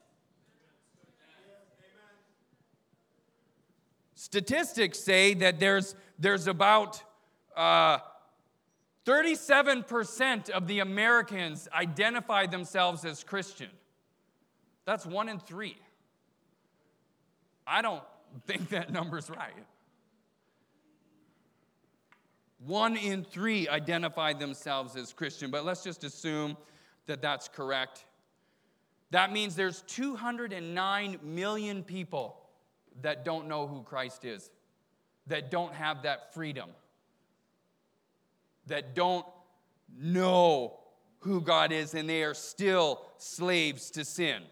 Statistics 4.16 5.00
say 5.00 5.34
that 5.34 5.60
there's, 5.60 5.96
there's 6.20 6.48
about 6.48 7.02
uh, 7.56 7.98
37% 9.06 10.50
of 10.50 10.68
the 10.68 10.80
Americans 10.80 11.68
identify 11.74 12.46
themselves 12.46 13.06
as 13.06 13.24
Christian. 13.24 13.70
That's 14.86 15.06
one 15.06 15.30
in 15.30 15.40
three. 15.40 15.78
I 17.66 17.82
don't 17.82 18.04
think 18.46 18.70
that 18.70 18.92
number's 18.92 19.30
right. 19.30 19.54
One 22.66 22.98
in 22.98 23.24
three 23.24 23.70
identify 23.70 24.34
themselves 24.34 24.96
as 24.96 25.14
Christian, 25.14 25.50
but 25.50 25.64
let's 25.66 25.84
just 25.84 26.04
assume 26.04 26.58
that 27.06 27.22
that's 27.22 27.48
correct. 27.48 28.06
That 29.12 29.32
means 29.32 29.56
there's 29.56 29.82
209 29.88 31.20
million 31.24 31.84
people 31.84 32.38
that 33.02 33.24
don't 33.24 33.48
know 33.48 33.66
who 33.66 33.82
Christ 33.84 34.26
is, 34.26 34.50
that 35.28 35.50
don't 35.50 35.74
have 35.74 36.04
that 36.04 36.34
freedom, 36.34 36.70
that 38.68 38.94
don't 38.94 39.26
know 39.98 40.80
who 41.20 41.42
God 41.42 41.72
is, 41.72 41.94
and 41.94 42.10
they 42.10 42.24
are 42.24 42.34
still 42.34 43.02
slaves 43.18 43.90
to 43.92 44.06
sin. 44.06 44.44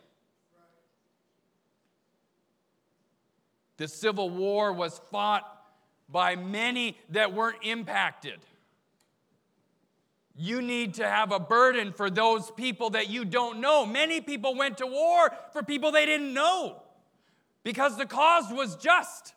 The 3.77 3.87
Civil 3.87 4.29
War 4.29 4.73
was 4.73 4.99
fought 5.11 5.43
by 6.09 6.35
many 6.35 6.97
that 7.09 7.33
weren't 7.33 7.63
impacted. 7.63 8.39
You 10.35 10.61
need 10.61 10.95
to 10.95 11.07
have 11.07 11.31
a 11.31 11.39
burden 11.39 11.91
for 11.91 12.09
those 12.09 12.51
people 12.51 12.91
that 12.91 13.09
you 13.09 13.25
don't 13.25 13.59
know. 13.59 13.85
Many 13.85 14.21
people 14.21 14.55
went 14.55 14.77
to 14.77 14.85
war 14.85 15.31
for 15.51 15.63
people 15.63 15.91
they 15.91 16.05
didn't 16.05 16.33
know 16.33 16.81
because 17.63 17.97
the 17.97 18.05
cause 18.05 18.45
was 18.51 18.75
just. 18.75 19.33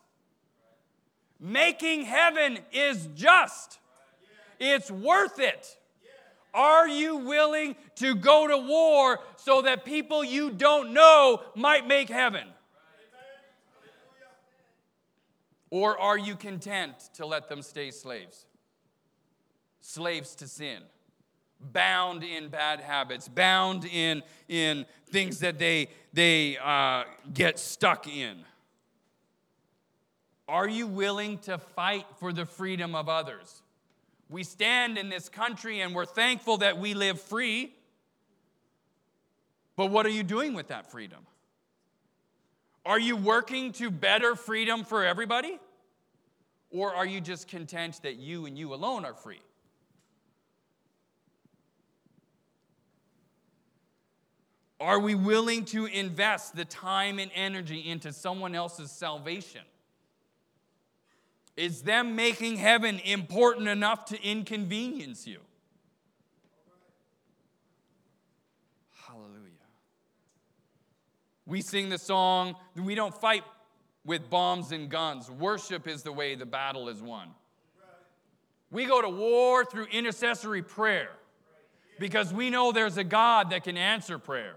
Making 1.40 2.02
heaven 2.02 2.58
is 2.70 3.08
just, 3.14 3.78
it's 4.58 4.90
worth 4.90 5.38
it. 5.38 5.78
Are 6.52 6.86
you 6.86 7.16
willing 7.16 7.76
to 7.96 8.14
go 8.14 8.46
to 8.46 8.58
war 8.58 9.20
so 9.36 9.62
that 9.62 9.86
people 9.86 10.22
you 10.22 10.50
don't 10.50 10.92
know 10.92 11.42
might 11.54 11.86
make 11.86 12.10
heaven? 12.10 12.46
Or 15.70 15.98
are 15.98 16.18
you 16.18 16.34
content 16.34 16.98
to 17.14 17.26
let 17.26 17.48
them 17.48 17.62
stay 17.62 17.90
slaves? 17.90 18.44
Slaves 19.80 20.34
to 20.36 20.48
sin, 20.48 20.82
bound 21.60 22.24
in 22.24 22.48
bad 22.48 22.80
habits, 22.80 23.28
bound 23.28 23.84
in, 23.84 24.22
in 24.48 24.84
things 25.06 25.38
that 25.40 25.58
they, 25.58 25.88
they 26.12 26.58
uh, 26.58 27.04
get 27.32 27.58
stuck 27.58 28.06
in. 28.08 28.44
Are 30.48 30.68
you 30.68 30.88
willing 30.88 31.38
to 31.38 31.58
fight 31.58 32.06
for 32.18 32.32
the 32.32 32.44
freedom 32.44 32.96
of 32.96 33.08
others? 33.08 33.62
We 34.28 34.42
stand 34.42 34.98
in 34.98 35.08
this 35.08 35.28
country 35.28 35.80
and 35.80 35.94
we're 35.94 36.04
thankful 36.04 36.58
that 36.58 36.78
we 36.78 36.94
live 36.94 37.20
free. 37.20 37.72
But 39.76 39.86
what 39.86 40.04
are 40.06 40.10
you 40.10 40.24
doing 40.24 40.54
with 40.54 40.68
that 40.68 40.90
freedom? 40.90 41.20
Are 42.84 42.98
you 42.98 43.16
working 43.16 43.72
to 43.72 43.90
better 43.90 44.34
freedom 44.34 44.84
for 44.84 45.04
everybody? 45.04 45.58
Or 46.70 46.94
are 46.94 47.06
you 47.06 47.20
just 47.20 47.48
content 47.48 48.00
that 48.02 48.16
you 48.16 48.46
and 48.46 48.56
you 48.56 48.72
alone 48.72 49.04
are 49.04 49.14
free? 49.14 49.42
Are 54.80 54.98
we 54.98 55.14
willing 55.14 55.66
to 55.66 55.84
invest 55.84 56.56
the 56.56 56.64
time 56.64 57.18
and 57.18 57.30
energy 57.34 57.86
into 57.86 58.14
someone 58.14 58.54
else's 58.54 58.90
salvation? 58.90 59.60
Is 61.54 61.82
them 61.82 62.16
making 62.16 62.56
heaven 62.56 62.98
important 63.00 63.68
enough 63.68 64.06
to 64.06 64.22
inconvenience 64.22 65.26
you? 65.26 65.40
Hallelujah. 69.06 69.50
We 71.46 71.62
sing 71.62 71.88
the 71.88 71.98
song, 71.98 72.54
we 72.76 72.94
don't 72.94 73.14
fight 73.14 73.42
with 74.04 74.30
bombs 74.30 74.72
and 74.72 74.88
guns. 74.88 75.30
Worship 75.30 75.88
is 75.88 76.02
the 76.02 76.12
way 76.12 76.34
the 76.34 76.46
battle 76.46 76.88
is 76.88 77.02
won. 77.02 77.28
We 78.70 78.86
go 78.86 79.02
to 79.02 79.08
war 79.08 79.64
through 79.64 79.86
intercessory 79.86 80.62
prayer 80.62 81.10
because 81.98 82.32
we 82.32 82.50
know 82.50 82.72
there's 82.72 82.96
a 82.96 83.04
God 83.04 83.50
that 83.50 83.64
can 83.64 83.76
answer 83.76 84.18
prayer. 84.18 84.56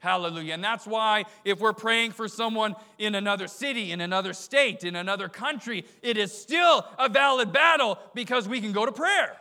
Hallelujah. 0.00 0.54
And 0.54 0.62
that's 0.62 0.86
why, 0.86 1.24
if 1.44 1.58
we're 1.58 1.72
praying 1.72 2.12
for 2.12 2.28
someone 2.28 2.76
in 2.98 3.16
another 3.16 3.48
city, 3.48 3.90
in 3.90 4.00
another 4.00 4.32
state, 4.32 4.84
in 4.84 4.94
another 4.94 5.28
country, 5.28 5.84
it 6.02 6.16
is 6.16 6.32
still 6.32 6.86
a 6.98 7.08
valid 7.08 7.52
battle 7.52 7.98
because 8.14 8.48
we 8.48 8.60
can 8.60 8.70
go 8.70 8.86
to 8.86 8.92
prayer. 8.92 9.36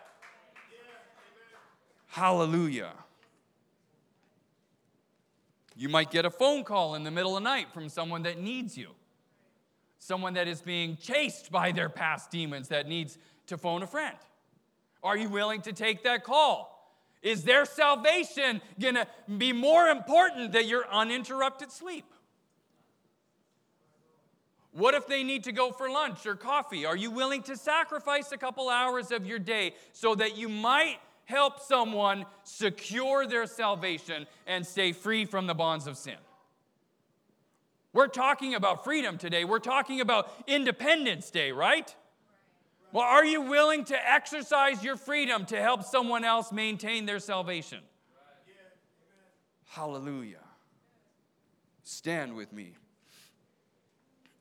Hallelujah. 2.07 2.93
You 5.77 5.89
might 5.89 6.09
get 6.09 6.25
a 6.25 6.31
phone 6.31 6.63
call 6.63 6.95
in 6.95 7.03
the 7.03 7.11
middle 7.11 7.37
of 7.37 7.43
the 7.43 7.49
night 7.49 7.71
from 7.71 7.87
someone 7.87 8.23
that 8.23 8.39
needs 8.39 8.75
you, 8.75 8.89
someone 9.99 10.33
that 10.33 10.47
is 10.47 10.59
being 10.59 10.97
chased 10.97 11.51
by 11.51 11.71
their 11.71 11.87
past 11.87 12.31
demons 12.31 12.69
that 12.69 12.87
needs 12.87 13.19
to 13.45 13.59
phone 13.59 13.83
a 13.83 13.87
friend. 13.87 14.17
Are 15.03 15.15
you 15.15 15.29
willing 15.29 15.61
to 15.61 15.73
take 15.73 16.03
that 16.03 16.23
call? 16.23 16.73
Is 17.21 17.43
their 17.43 17.63
salvation 17.65 18.59
going 18.79 18.95
to 18.95 19.07
be 19.37 19.53
more 19.53 19.87
important 19.87 20.51
than 20.51 20.67
your 20.67 20.87
uninterrupted 20.91 21.71
sleep? 21.71 22.05
What 24.71 24.95
if 24.95 25.07
they 25.07 25.23
need 25.23 25.43
to 25.43 25.51
go 25.51 25.71
for 25.71 25.89
lunch 25.89 26.25
or 26.25 26.35
coffee? 26.35 26.85
Are 26.85 26.95
you 26.95 27.11
willing 27.11 27.43
to 27.43 27.55
sacrifice 27.55 28.31
a 28.31 28.37
couple 28.37 28.69
hours 28.69 29.11
of 29.11 29.27
your 29.27 29.39
day 29.39 29.73
so 29.91 30.15
that 30.15 30.37
you 30.37 30.49
might 30.49 30.97
help 31.27 31.59
someone 31.59 32.25
secure 32.43 33.27
their 33.27 33.45
salvation 33.45 34.25
and 34.47 34.65
stay 34.65 34.93
free 34.93 35.25
from 35.25 35.45
the 35.45 35.53
bonds 35.53 35.85
of 35.85 35.97
sin? 35.97 36.15
We're 37.93 38.07
talking 38.07 38.55
about 38.55 38.83
freedom 38.83 39.17
today. 39.17 39.43
We're 39.43 39.59
talking 39.59 40.01
about 40.01 40.31
Independence 40.47 41.29
Day, 41.29 41.51
right? 41.51 41.93
Well, 42.93 43.03
are 43.03 43.25
you 43.25 43.41
willing 43.41 43.83
to 43.85 44.11
exercise 44.11 44.83
your 44.83 44.95
freedom 44.95 45.45
to 45.47 45.61
help 45.61 45.83
someone 45.83 46.23
else 46.23 46.51
maintain 46.51 47.05
their 47.05 47.19
salvation? 47.19 47.79
Hallelujah. 49.65 50.37
Stand 51.83 52.35
with 52.35 52.53
me. 52.53 52.73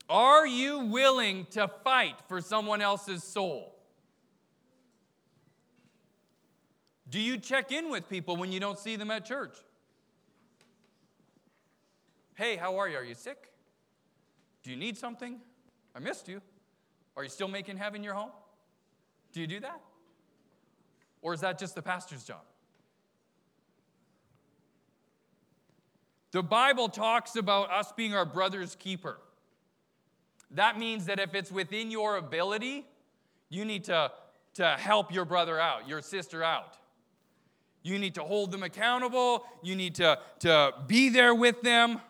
Are 0.09 0.47
you 0.47 0.79
willing 0.85 1.47
to 1.51 1.67
fight 1.83 2.15
for 2.29 2.39
someone 2.39 2.81
else's 2.81 3.23
soul? 3.23 3.76
Do 7.09 7.19
you 7.19 7.37
check 7.37 7.71
in 7.71 7.89
with 7.89 8.09
people 8.09 8.35
when 8.35 8.51
you 8.51 8.59
don't 8.59 8.77
see 8.77 8.95
them 8.95 9.11
at 9.11 9.25
church? 9.25 9.55
Hey, 12.35 12.55
how 12.55 12.77
are 12.77 12.87
you? 12.87 12.97
Are 12.97 13.03
you 13.03 13.15
sick? 13.15 13.51
Do 14.63 14.71
you 14.71 14.77
need 14.77 14.97
something? 14.97 15.39
I 15.95 15.99
missed 15.99 16.27
you. 16.27 16.41
Are 17.15 17.23
you 17.23 17.29
still 17.29 17.47
making 17.47 17.77
heaven 17.77 18.03
your 18.03 18.13
home? 18.13 18.31
Do 19.31 19.41
you 19.41 19.47
do 19.47 19.59
that? 19.61 19.81
Or 21.21 21.33
is 21.33 21.41
that 21.41 21.57
just 21.57 21.75
the 21.75 21.81
pastor's 21.81 22.23
job? 22.23 22.41
The 26.31 26.43
Bible 26.43 26.89
talks 26.89 27.35
about 27.35 27.71
us 27.71 27.91
being 27.93 28.13
our 28.13 28.25
brother's 28.25 28.75
keeper. 28.75 29.17
That 30.51 30.77
means 30.77 31.05
that 31.05 31.19
if 31.19 31.33
it's 31.33 31.51
within 31.51 31.89
your 31.89 32.17
ability, 32.17 32.85
you 33.49 33.65
need 33.65 33.85
to, 33.85 34.11
to 34.55 34.75
help 34.77 35.11
your 35.11 35.25
brother 35.25 35.59
out, 35.59 35.87
your 35.87 36.01
sister 36.01 36.43
out. 36.43 36.77
You 37.83 37.99
need 37.99 38.15
to 38.15 38.23
hold 38.23 38.51
them 38.51 38.63
accountable. 38.63 39.45
You 39.61 39.75
need 39.75 39.95
to, 39.95 40.19
to 40.39 40.73
be 40.87 41.09
there 41.09 41.33
with 41.33 41.61
them. 41.61 42.01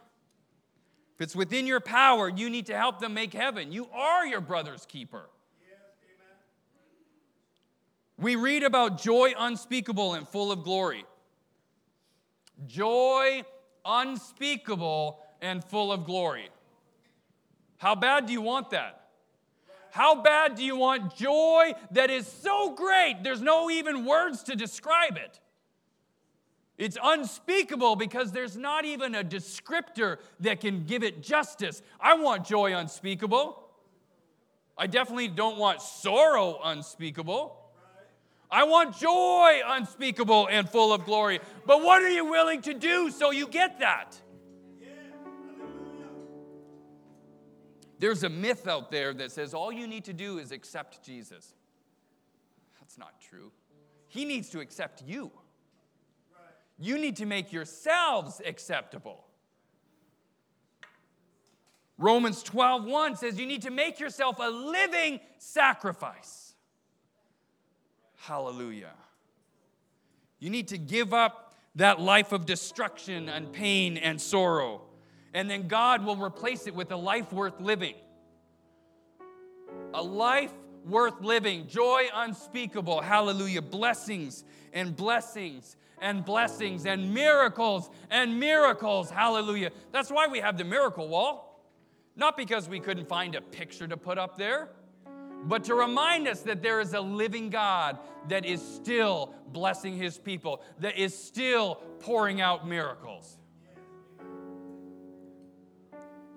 If 1.15 1.21
it's 1.21 1.35
within 1.35 1.65
your 1.65 1.79
power, 1.79 2.29
you 2.29 2.49
need 2.49 2.67
to 2.67 2.77
help 2.77 2.99
them 2.99 3.13
make 3.13 3.33
heaven. 3.33 3.71
You 3.71 3.87
are 3.91 4.25
your 4.25 4.41
brother's 4.41 4.85
keeper. 4.85 5.29
we 8.19 8.35
read 8.35 8.63
about 8.63 9.01
joy 9.01 9.33
unspeakable 9.37 10.13
and 10.15 10.27
full 10.27 10.51
of 10.51 10.63
glory. 10.63 11.05
Joy 12.65 13.43
unspeakable 13.85 15.19
and 15.41 15.63
full 15.63 15.91
of 15.91 16.05
glory. 16.05 16.49
How 17.77 17.95
bad 17.95 18.25
do 18.25 18.33
you 18.33 18.41
want 18.41 18.71
that? 18.71 19.09
How 19.91 20.21
bad 20.21 20.55
do 20.55 20.63
you 20.63 20.75
want 20.75 21.15
joy 21.15 21.73
that 21.91 22.09
is 22.11 22.27
so 22.27 22.75
great, 22.75 23.23
there's 23.23 23.41
no 23.41 23.69
even 23.71 24.05
words 24.05 24.43
to 24.43 24.55
describe 24.55 25.17
it? 25.17 25.39
It's 26.77 26.97
unspeakable 27.01 27.95
because 27.95 28.31
there's 28.31 28.55
not 28.55 28.85
even 28.85 29.15
a 29.15 29.23
descriptor 29.23 30.17
that 30.41 30.61
can 30.61 30.85
give 30.85 31.03
it 31.03 31.23
justice. 31.23 31.81
I 31.99 32.13
want 32.15 32.45
joy 32.45 32.75
unspeakable. 32.75 33.67
I 34.77 34.85
definitely 34.85 35.29
don't 35.29 35.57
want 35.57 35.81
sorrow 35.81 36.59
unspeakable. 36.63 37.57
I 38.49 38.63
want 38.63 38.95
joy 38.95 39.61
unspeakable 39.65 40.47
and 40.49 40.69
full 40.69 40.93
of 40.93 41.03
glory. 41.03 41.39
But 41.65 41.81
what 41.81 42.03
are 42.03 42.09
you 42.09 42.25
willing 42.25 42.61
to 42.63 42.73
do 42.73 43.09
so 43.09 43.31
you 43.31 43.47
get 43.47 43.79
that? 43.79 44.15
There's 47.99 48.23
a 48.23 48.29
myth 48.29 48.67
out 48.67 48.91
there 48.91 49.13
that 49.15 49.31
says 49.31 49.55
all 49.55 49.71
you 49.71 49.87
need 49.87 50.05
to 50.05 50.13
do 50.13 50.37
is 50.37 50.51
accept 50.51 51.03
Jesus. 51.03 51.55
That's 52.79 52.99
not 52.99 53.19
true. 53.19 53.51
He 54.07 54.23
needs 54.23 54.49
to 54.51 54.59
accept 54.59 55.01
you. 55.05 55.31
You 56.79 56.97
need 56.97 57.17
to 57.17 57.25
make 57.25 57.51
yourselves 57.51 58.41
acceptable. 58.45 59.25
Romans 61.97 62.43
1 62.53 63.15
says 63.15 63.39
you 63.39 63.47
need 63.47 63.63
to 63.63 63.71
make 63.71 63.99
yourself 63.99 64.37
a 64.39 64.49
living 64.49 65.19
sacrifice. 65.39 66.53
Hallelujah. 68.17 68.93
You 70.39 70.51
need 70.51 70.67
to 70.67 70.77
give 70.77 71.13
up 71.13 71.55
that 71.75 71.99
life 71.99 72.31
of 72.31 72.45
destruction 72.45 73.29
and 73.29 73.51
pain 73.51 73.97
and 73.97 74.21
sorrow. 74.21 74.81
And 75.33 75.49
then 75.49 75.67
God 75.67 76.05
will 76.05 76.17
replace 76.17 76.67
it 76.67 76.75
with 76.75 76.91
a 76.91 76.95
life 76.95 77.31
worth 77.33 77.59
living. 77.59 77.95
A 79.93 80.01
life 80.01 80.53
worth 80.85 81.21
living, 81.21 81.67
joy 81.67 82.03
unspeakable. 82.13 83.01
Hallelujah. 83.01 83.61
Blessings 83.61 84.43
and 84.73 84.95
blessings 84.95 85.75
and 86.01 86.23
blessings 86.23 86.85
and 86.85 87.13
miracles 87.13 87.89
and 88.09 88.39
miracles. 88.39 89.09
Hallelujah. 89.09 89.71
That's 89.91 90.11
why 90.11 90.27
we 90.27 90.39
have 90.39 90.57
the 90.57 90.63
miracle 90.63 91.07
wall. 91.07 91.47
Not 92.15 92.35
because 92.35 92.67
we 92.67 92.79
couldn't 92.79 93.07
find 93.07 93.35
a 93.35 93.41
picture 93.41 93.87
to 93.87 93.97
put 93.97 94.17
up 94.17 94.37
there, 94.37 94.69
but 95.45 95.63
to 95.65 95.75
remind 95.75 96.27
us 96.27 96.41
that 96.41 96.63
there 96.63 96.79
is 96.79 96.93
a 96.93 97.01
living 97.01 97.49
God 97.49 97.99
that 98.27 98.45
is 98.45 98.61
still 98.61 99.33
blessing 99.49 99.95
his 99.95 100.17
people, 100.17 100.61
that 100.79 100.97
is 100.97 101.15
still 101.15 101.75
pouring 101.99 102.41
out 102.41 102.67
miracles. 102.67 103.37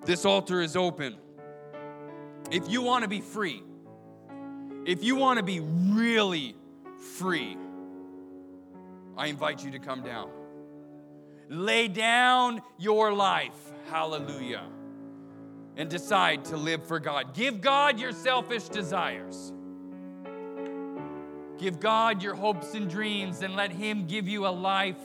This 0.04 0.24
altar 0.24 0.60
is 0.60 0.76
open. 0.76 1.16
If 2.50 2.68
you 2.68 2.82
want 2.82 3.02
to 3.04 3.08
be 3.08 3.20
free, 3.20 3.62
if 4.84 5.04
you 5.04 5.16
want 5.16 5.38
to 5.38 5.42
be 5.42 5.60
really 5.60 6.56
free, 7.16 7.56
I 9.20 9.26
invite 9.26 9.62
you 9.62 9.70
to 9.72 9.78
come 9.78 10.02
down. 10.02 10.30
Lay 11.50 11.88
down 11.88 12.62
your 12.78 13.12
life, 13.12 13.70
hallelujah, 13.90 14.64
and 15.76 15.90
decide 15.90 16.46
to 16.46 16.56
live 16.56 16.86
for 16.86 16.98
God. 16.98 17.34
Give 17.34 17.60
God 17.60 18.00
your 18.00 18.12
selfish 18.12 18.70
desires. 18.70 19.52
Give 21.58 21.78
God 21.78 22.22
your 22.22 22.34
hopes 22.34 22.72
and 22.72 22.88
dreams 22.88 23.42
and 23.42 23.56
let 23.56 23.72
Him 23.72 24.06
give 24.06 24.26
you 24.26 24.46
a 24.46 24.48
life 24.48 24.96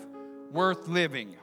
worth 0.53 0.87
living. 0.87 1.35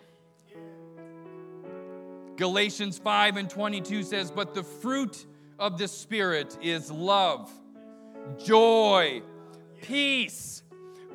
Galatians 2.36 2.96
5 2.96 3.36
and 3.36 3.50
22 3.50 4.02
says, 4.02 4.30
But 4.30 4.54
the 4.54 4.62
fruit 4.62 5.26
of 5.58 5.76
the 5.76 5.88
Spirit 5.88 6.56
is 6.62 6.90
love, 6.90 7.52
joy, 8.38 9.20
peace, 9.82 10.62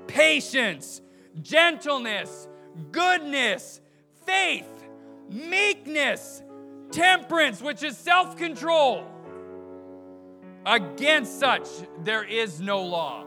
patience 0.05 1.01
gentleness, 1.41 2.47
goodness, 2.91 3.81
faith, 4.25 4.67
meekness, 5.29 6.43
temperance, 6.91 7.61
which 7.61 7.83
is 7.83 7.97
self 7.97 8.37
control. 8.37 9.05
Against 10.65 11.39
such, 11.39 11.67
there 12.03 12.23
is 12.23 12.59
no 12.59 12.81
law. 12.83 13.25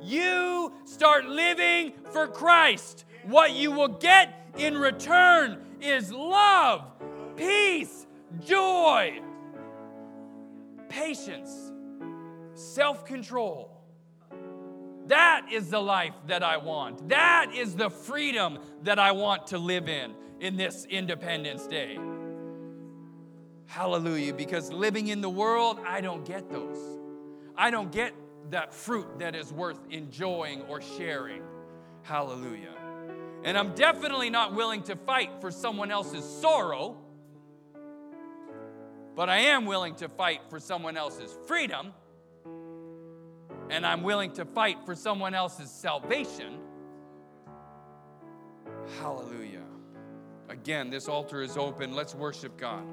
You 0.00 0.72
start 0.84 1.26
living 1.26 1.92
for 2.10 2.28
Christ. 2.28 3.04
What 3.24 3.52
you 3.52 3.72
will 3.72 3.88
get 3.88 4.48
in 4.56 4.76
return 4.78 5.58
is 5.80 6.12
love, 6.12 6.84
peace, 7.36 8.06
joy, 8.44 9.20
patience, 10.88 11.72
self 12.54 13.04
control. 13.04 13.75
That 15.06 15.46
is 15.52 15.70
the 15.70 15.80
life 15.80 16.14
that 16.26 16.42
I 16.42 16.56
want. 16.56 17.08
That 17.08 17.52
is 17.54 17.76
the 17.76 17.90
freedom 17.90 18.58
that 18.82 18.98
I 18.98 19.12
want 19.12 19.48
to 19.48 19.58
live 19.58 19.88
in 19.88 20.14
in 20.40 20.56
this 20.56 20.84
Independence 20.86 21.66
Day. 21.66 21.98
Hallelujah. 23.66 24.34
Because 24.34 24.72
living 24.72 25.08
in 25.08 25.20
the 25.20 25.30
world, 25.30 25.80
I 25.86 26.00
don't 26.00 26.24
get 26.24 26.50
those. 26.50 26.78
I 27.56 27.70
don't 27.70 27.90
get 27.90 28.12
that 28.50 28.72
fruit 28.72 29.18
that 29.18 29.34
is 29.34 29.52
worth 29.52 29.78
enjoying 29.90 30.62
or 30.62 30.80
sharing. 30.80 31.42
Hallelujah. 32.02 32.74
And 33.44 33.56
I'm 33.56 33.74
definitely 33.74 34.30
not 34.30 34.54
willing 34.54 34.82
to 34.84 34.96
fight 34.96 35.40
for 35.40 35.50
someone 35.50 35.90
else's 35.90 36.24
sorrow, 36.24 36.96
but 39.14 39.28
I 39.28 39.38
am 39.38 39.66
willing 39.66 39.94
to 39.96 40.08
fight 40.08 40.40
for 40.48 40.60
someone 40.60 40.96
else's 40.96 41.36
freedom, 41.46 41.92
and 43.70 43.86
I'm 43.86 44.02
willing 44.02 44.32
to 44.32 44.44
fight 44.44 44.78
for 44.84 44.94
someone 44.94 45.34
else's 45.34 45.70
salvation. 45.70 46.58
Hallelujah. 49.00 49.64
Again, 50.48 50.90
this 50.90 51.08
altar 51.08 51.42
is 51.42 51.56
open. 51.56 51.94
Let's 51.94 52.14
worship 52.14 52.56
God. 52.56 52.84